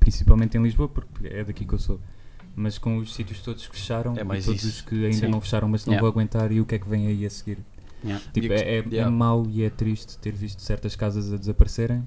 [0.00, 2.00] Principalmente em Lisboa, porque é daqui que eu sou.
[2.56, 4.66] Mas com os sítios todos que fecharam, É e todos isso.
[4.68, 5.28] os que ainda Sim.
[5.28, 7.58] não fecharam, mas não vão aguentar, e o que é que vem aí a seguir?
[8.04, 8.24] Yeah.
[8.32, 9.10] Tipo, E é, que- é, é yeah.
[9.10, 12.02] mau e é triste ter visto certas casas a desaparecerem,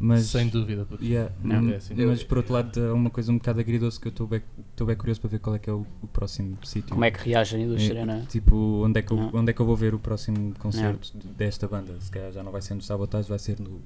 [0.00, 0.26] mas.
[0.26, 0.86] Sem dúvida.
[1.02, 1.60] Yeah, Não.
[1.62, 1.94] hum, É assim.
[1.94, 4.86] mas por outro lado é uma coisa um bocado agridoce que eu estou bem, estou
[4.86, 6.90] bem curioso para ver qual é que é o, o próximo sítio.
[6.90, 8.24] Como é que reage a indústria, né?
[8.28, 9.30] Tipo, onde é, que eu, Não.
[9.34, 11.94] onde é que eu vou ver o próximo concerto de- desta banda?
[12.00, 13.80] Se calhar já não vai ser no Sabotage, vai ser no.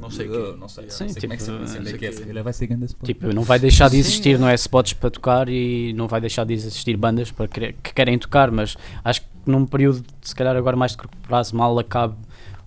[0.00, 0.56] Não sei Uh, quê.
[0.58, 2.12] não sei, Sim, não sei como é que se tipo, não é não que é,
[2.12, 3.06] se calhar vai ser grande spot.
[3.06, 4.38] Tipo, não vai deixar de Sim, existir, é.
[4.38, 4.54] não é?
[4.54, 8.50] Spots para tocar e não vai deixar de existir bandas para querer- que querem tocar,
[8.50, 12.14] mas acho que num período, se calhar agora mais de curto prazo, mal acabe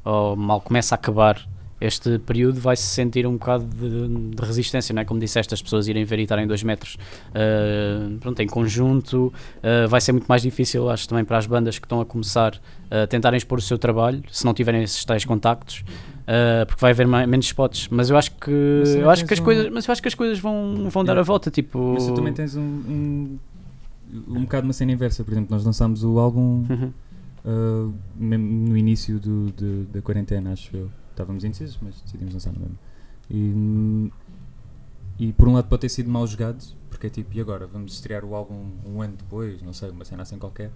[0.03, 1.47] ou mal começa a acabar
[1.81, 5.05] este período, vai-se sentir um bocado de, de resistência, não é?
[5.05, 6.97] Como disseste, as pessoas irem ver e estarem dois metros
[7.33, 11.77] ah, pronto, em conjunto, ah, vai ser muito mais difícil, acho também para as bandas
[11.77, 12.59] que estão a começar
[12.89, 15.83] a tentarem expor o seu trabalho, se não tiverem esses tais contactos.
[16.67, 19.43] porque vai haver ma- menos spots, mas eu acho que eu acho que as um-
[19.43, 21.19] coisas, mas eu acho que as coisas vão, vão dar Yeah.
[21.21, 21.91] a volta, tipo.
[21.93, 23.39] Mas tu também tens um, um,
[24.27, 25.23] um bocado uma cena inversa.
[25.23, 26.91] Por exemplo, nós lançámos o álbum Uhum.
[27.45, 30.89] uh, no início do, de- da quarentena, acho eu.
[31.11, 32.77] Estávamos indecisos, mas decidimos lançar no mesmo.
[33.29, 34.11] E,
[35.27, 37.65] e por um lado pode ter sido mal jogado, porque é tipo, e agora?
[37.67, 40.71] Vamos estrear o álbum um ano depois, não sei, uma cena assim qualquer.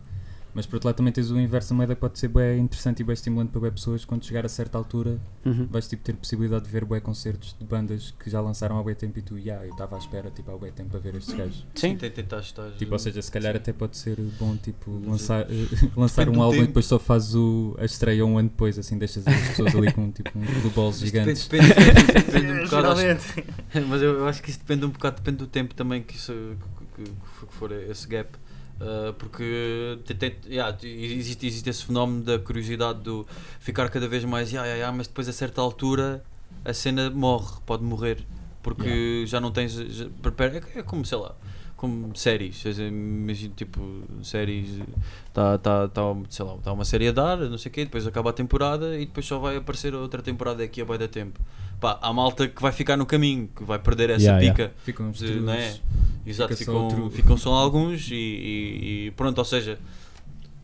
[0.53, 3.01] Mas por outro lado também tens o inverso, a moeda que pode ser bem interessante
[3.01, 5.67] e bem estimulante para bem pessoas quando chegar a certa altura Uhum.
[5.71, 8.93] vais tipo, ter possibilidade de ver bué concertos de bandas que já lançaram há bué
[8.93, 11.33] tempo e tu, yeah, eu estava à espera tipo, há bué tempo para ver estes
[11.35, 11.65] gajos.
[11.75, 11.95] Sim.
[11.95, 15.45] tem- tentar estar- Tipo, ou seja, se calhar até pode ser bom tipo, lançar,
[15.95, 18.97] lançar depende um álbum e depois só fazes o, a estreia um ano depois, assim
[18.97, 20.31] deixas as pessoas ali com tipo
[20.75, 21.47] balls Mas gigantes.
[21.47, 22.87] Depende, depende, depende um bocado.
[22.87, 23.43] acho-
[23.87, 26.33] mas eu, eu acho que isso depende um bocado, depende do tempo também que, isso,
[26.97, 28.29] que, que- que for esse gap.
[28.79, 33.27] Uh, porque te- te- yeah, existe, existe esse fenómeno da curiosidade do
[33.59, 36.23] ficar cada vez mais, yeah, yeah, yeah, mas depois a certa altura
[36.63, 38.25] a cena morre, pode morrer,
[38.63, 39.73] porque já não tens.
[39.73, 41.35] já- é, é como, sei lá,
[41.75, 42.63] como séries.
[42.65, 43.81] Imagino tipo
[44.23, 44.67] séries,
[45.27, 48.05] está tá, tá, sei lá, tá uma série a dar, não sei o quê, depois
[48.07, 51.39] acaba a temporada e depois só vai aparecer outra temporada daqui a bem da tempo.
[51.79, 54.73] Pá, há malta que vai ficar no caminho, que vai perder essa Yeah, pica.
[54.83, 55.77] Ficam uns de- não é?
[56.29, 59.77] Exato, Fica só ficam, outro- ficam só alguns e, e- e pronto, ou seja,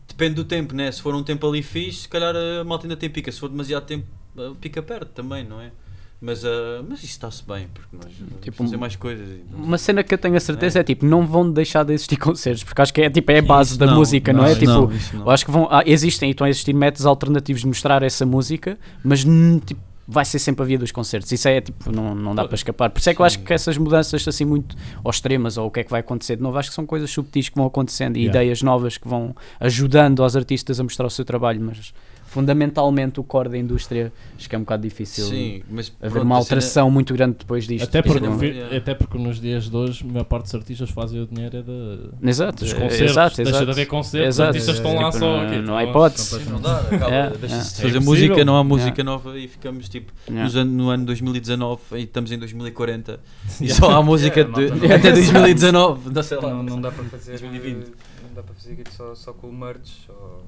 [0.08, 0.90] depende do tempo, né?
[0.92, 3.48] Se for um tempo ali fixe, se calhar a malta ainda tem pica, se for
[3.48, 4.06] demasiado tempo
[4.36, 5.70] uh, pica perto também, não é?
[6.18, 6.48] Mas, uh,
[6.88, 9.28] mas isso está-se bem, porque nós vamos Tipo, fazer mais coisas.
[9.28, 11.92] e não- Uma cena que eu tenho a certeza é, tipo, não vão deixar de
[11.92, 14.52] existir concertos, porque acho que é, tipo, é a base Isso da música, não, é?
[14.52, 15.20] isso Tipo, não, não.
[15.26, 18.24] eu acho que vão, ah, existem e estão a existir métodos alternativos de mostrar essa
[18.24, 19.24] música, mas
[19.66, 21.32] tipo, vai ser sempre a via dos concertos.
[21.32, 22.90] Isso é tipo, não, não dá para escapar.
[22.90, 25.70] Por isso é que eu acho que essas mudanças assim muito ao extremas ou o
[25.70, 28.16] que é que vai acontecer de novo, acho que são coisas subtis que vão acontecendo
[28.16, 28.40] e Yeah.
[28.40, 31.92] ideias novas que vão ajudando aos artistas a mostrar o seu trabalho, mas
[32.36, 36.24] fundamentalmente o core da indústria acho que é um bocado difícil Sim, mas haver pronto,
[36.24, 37.84] uma alteração muito grande depois disto.
[37.84, 38.76] Até porque, vi- yeah.
[38.76, 41.62] até porque nos dias de hoje, a maior parte dos artistas fazem o dinheiro é
[41.62, 43.10] da, Exato, dos é- concertos.
[43.10, 43.64] exato, Deixa exato.
[43.64, 44.48] de haver concertos, os Exato.
[44.48, 45.42] artistas estão lá Tipo, só.
[45.44, 46.40] não- não há hipótese.
[46.50, 47.48] Não dá, acaba, É, deixa-se é.
[47.48, 48.02] de É fazer impossível.
[48.28, 50.64] música, não há música nova e ficamos tipo Yeah.
[50.64, 53.18] no ano 2019 e estamos em 2040
[53.60, 56.10] e só há música de, até 2019.
[56.12, 56.50] Não sei lá.
[56.50, 57.86] Não, não dá para fazer 2020.
[58.26, 60.44] não dá para fazer só, só com o merch ou,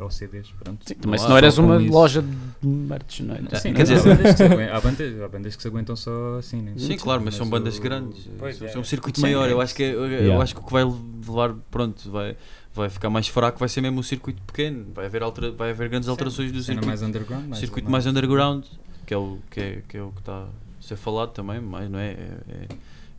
[0.00, 0.84] ou CDs, pronto.
[0.86, 1.92] Sim, também Não se não eras uma isso.
[1.92, 3.38] loja de merch, não é?
[3.38, 6.36] Sim, Quer quer dizer, há, bandas que se aguentam, há, bandas, que se aguentam só
[6.38, 6.72] assim, né?
[6.76, 8.28] Sim, claro, mas são o- bandas grandes.
[8.38, 8.78] Pois, é, é.
[8.78, 9.22] um circuito Sim.
[9.26, 9.48] maior.
[9.48, 10.42] Eu acho que é- eu, eu Yeah.
[10.42, 12.36] acho que o que vai levar, pronto, vai,
[12.74, 14.86] vai ficar mais fraco, vai ser mesmo o circuito pequeno.
[14.94, 18.06] Vai haver, altera, vai haver grandes alterações do Cena circuito, mais underground, mais, circuito mais
[18.06, 18.64] underground,
[19.06, 20.48] que é o que é, que é o que está a
[20.82, 22.10] ser falado também, mas não é?
[22.12, 22.68] É,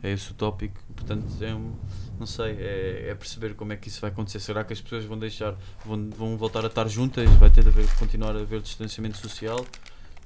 [0.02, 0.80] é, esse o tópico.
[0.94, 1.72] Portanto, é um,
[2.18, 4.40] não sei, é, é perceber como é que isso vai acontecer.
[4.40, 7.28] Será que as pessoas vão deixar, vão, vão voltar a estar juntas?
[7.34, 9.64] Vai ter de haver, continuar a haver distanciamento social?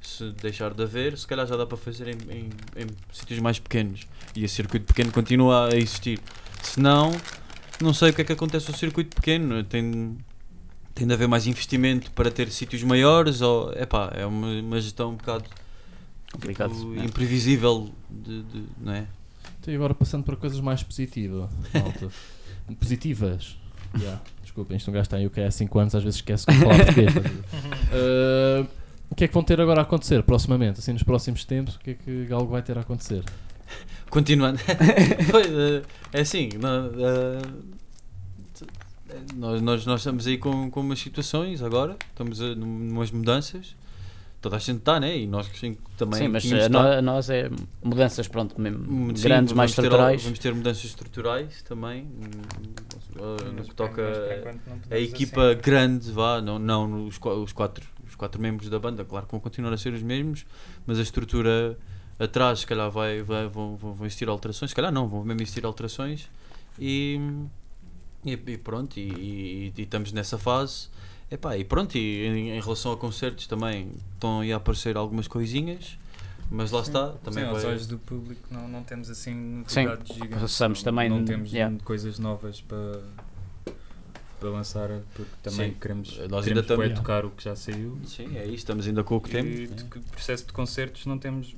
[0.02, 2.44] Se deixar de haver, se calhar já dá para fazer em, em,
[2.76, 4.02] em sítios mais pequenos
[4.36, 6.20] e esse circuito pequeno continua a existir.
[6.62, 7.10] Se não,
[7.80, 9.64] não sei o que é que acontece ao circuito pequeno.
[9.64, 10.18] Tem,
[10.94, 15.10] tem de haver mais investimento para ter sítios maiores ou epá, é uma, uma gestão
[15.12, 15.44] um bocado
[16.30, 16.74] Complicado.
[16.74, 17.04] tipo, é.
[17.04, 19.06] imprevisível de, de- não é?
[19.64, 22.08] Então, e agora passando para coisas mais positivas, malta.
[22.78, 23.56] positivas.
[23.98, 24.20] Yeah.
[24.42, 26.76] Desculpem, isto um gajo está em UK há 5 anos, às vezes esquece de falar
[26.76, 27.12] português.
[27.94, 28.66] Uh,
[29.10, 30.80] o que é que vão ter agora a acontecer proximamente?
[30.80, 33.22] Assim, nos próximos tempos, o que é que algo vai ter a acontecer?
[34.10, 34.58] Continuando,
[35.30, 37.42] Pois, eh, é assim, eh,
[39.36, 43.76] nós, nós, nós estamos aí com, com umas situações agora, estamos a, num- numas mudanças,
[44.44, 45.16] toda a gente está, né?
[45.18, 47.50] E nós sim, também Sim, mas a, no- a nós é
[47.82, 50.22] mudanças, pronto, mesmo, sim, grandes, mais vamos ter estruturais.
[50.22, 52.74] vamos ter mudanças estruturais também, hum,
[53.16, 55.02] eh, no que toca a assim.
[55.02, 59.32] equipa grande, vá, não, não os, os, quatro, os quatro membros da banda, claro que
[59.32, 60.44] vão continuar a ser os mesmos,
[60.86, 61.78] mas a estrutura
[62.18, 65.40] atrás, se calhar, vai, vai, vão, vão, vão existir alterações, se calhar não, vão mesmo
[65.40, 66.28] existir alterações
[66.78, 67.18] e,
[68.24, 70.88] e, e pronto, e, e- e estamos nessa fase.
[71.34, 75.26] Epá, e pronto, e em, em relação a concertos também estão aí a aparecer algumas
[75.26, 75.98] coisinhas,
[76.48, 80.14] mas lá está, também Sim, aos olhos do público não, não temos assim Sim, novidades
[80.14, 80.38] gigantes.
[80.40, 81.76] passamos não, também, Não temos yeah.
[81.84, 83.00] coisas novas para,
[84.38, 87.56] para lançar, porque também Sim, queremos, nós ainda queremos bué estamos- tocar o que já
[87.56, 87.98] saiu.
[88.06, 89.58] Sim, é isso, estamos ainda com o que temos.
[89.58, 91.56] E de que processo de concertos não temos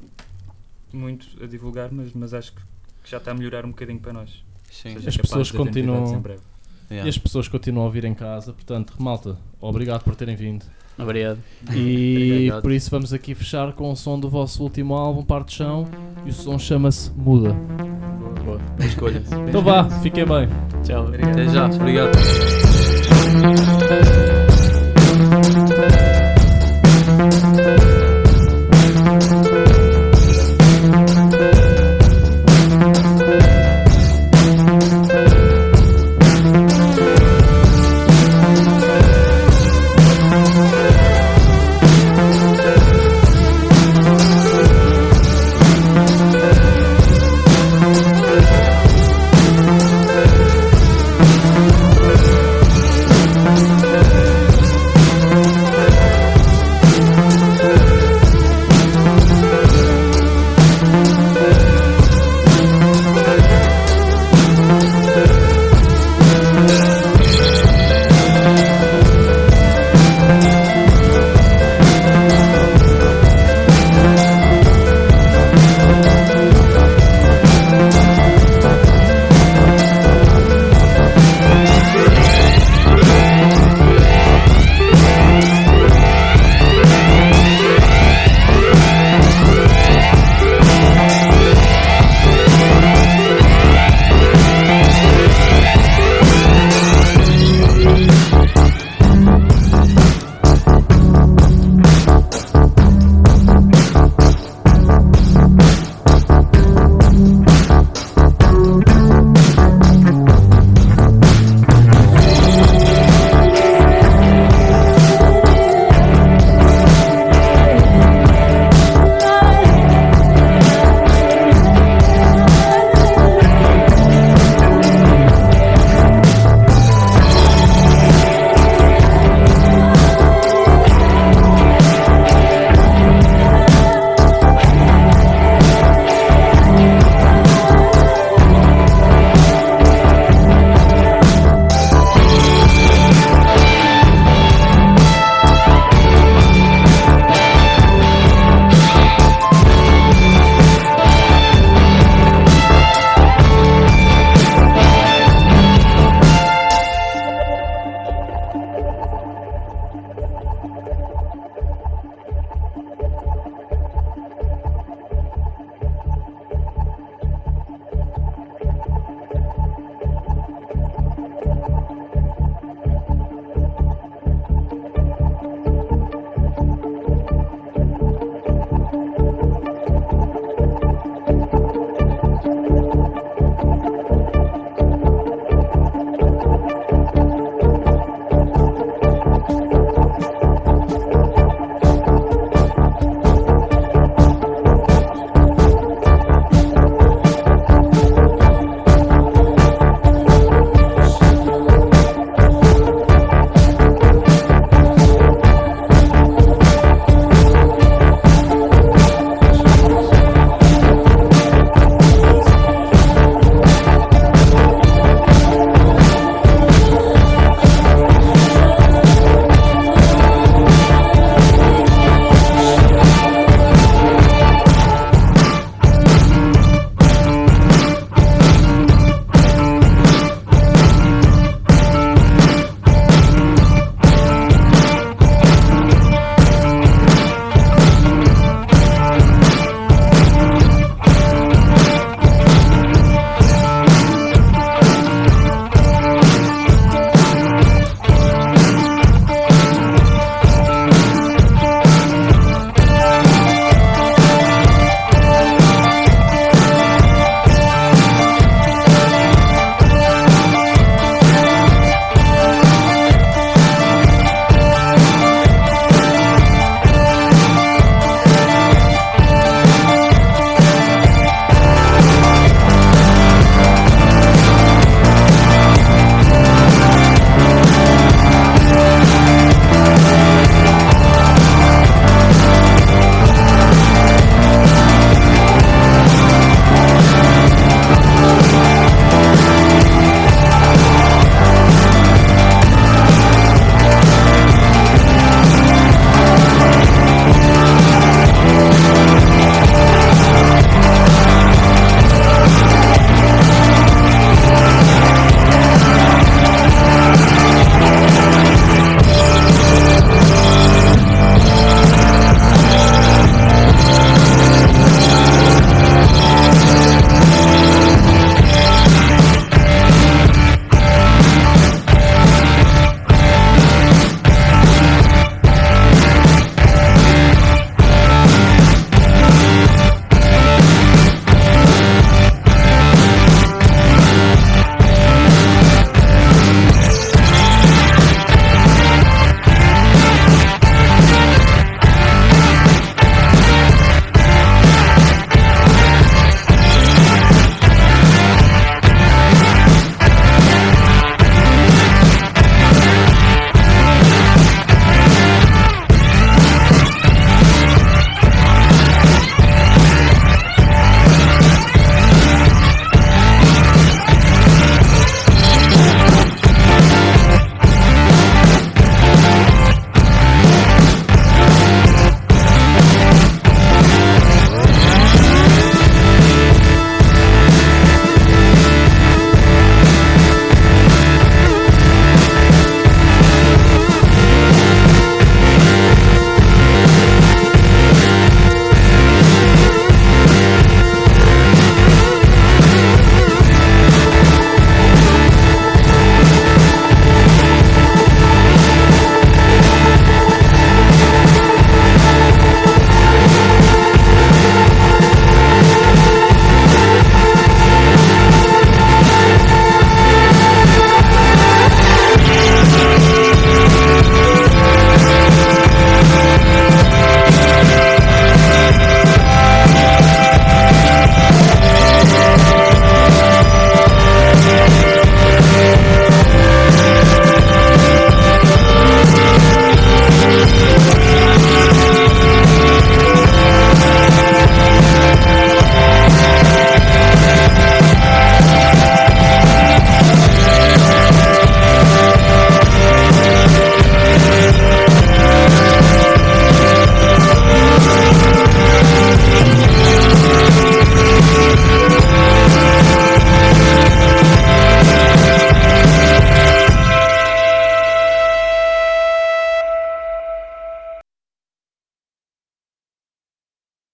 [0.90, 2.62] muito a divulgar, mas, mas acho que
[3.04, 4.42] já está a melhorar um bocadinho para nós.
[4.70, 4.94] Sim.
[4.94, 6.42] Seja As pessoas continuam- novidades em breve.
[6.90, 7.06] Yeah.
[7.06, 10.64] E as pessoas continuam a ouvir em casa, portanto, malta, obrigado por terem vindo.
[10.98, 11.38] Obrigado.
[11.74, 12.62] E Obrigado.
[12.62, 15.86] por isso vamos aqui fechar com o som do vosso último álbum, Parte Chão,
[16.24, 17.52] e o som chama-se Muda.
[18.44, 19.22] Boa escolha.
[19.48, 20.48] Então vá, fiquem bem.
[20.84, 21.08] Tchau.
[21.08, 22.16] Até já, obrigado.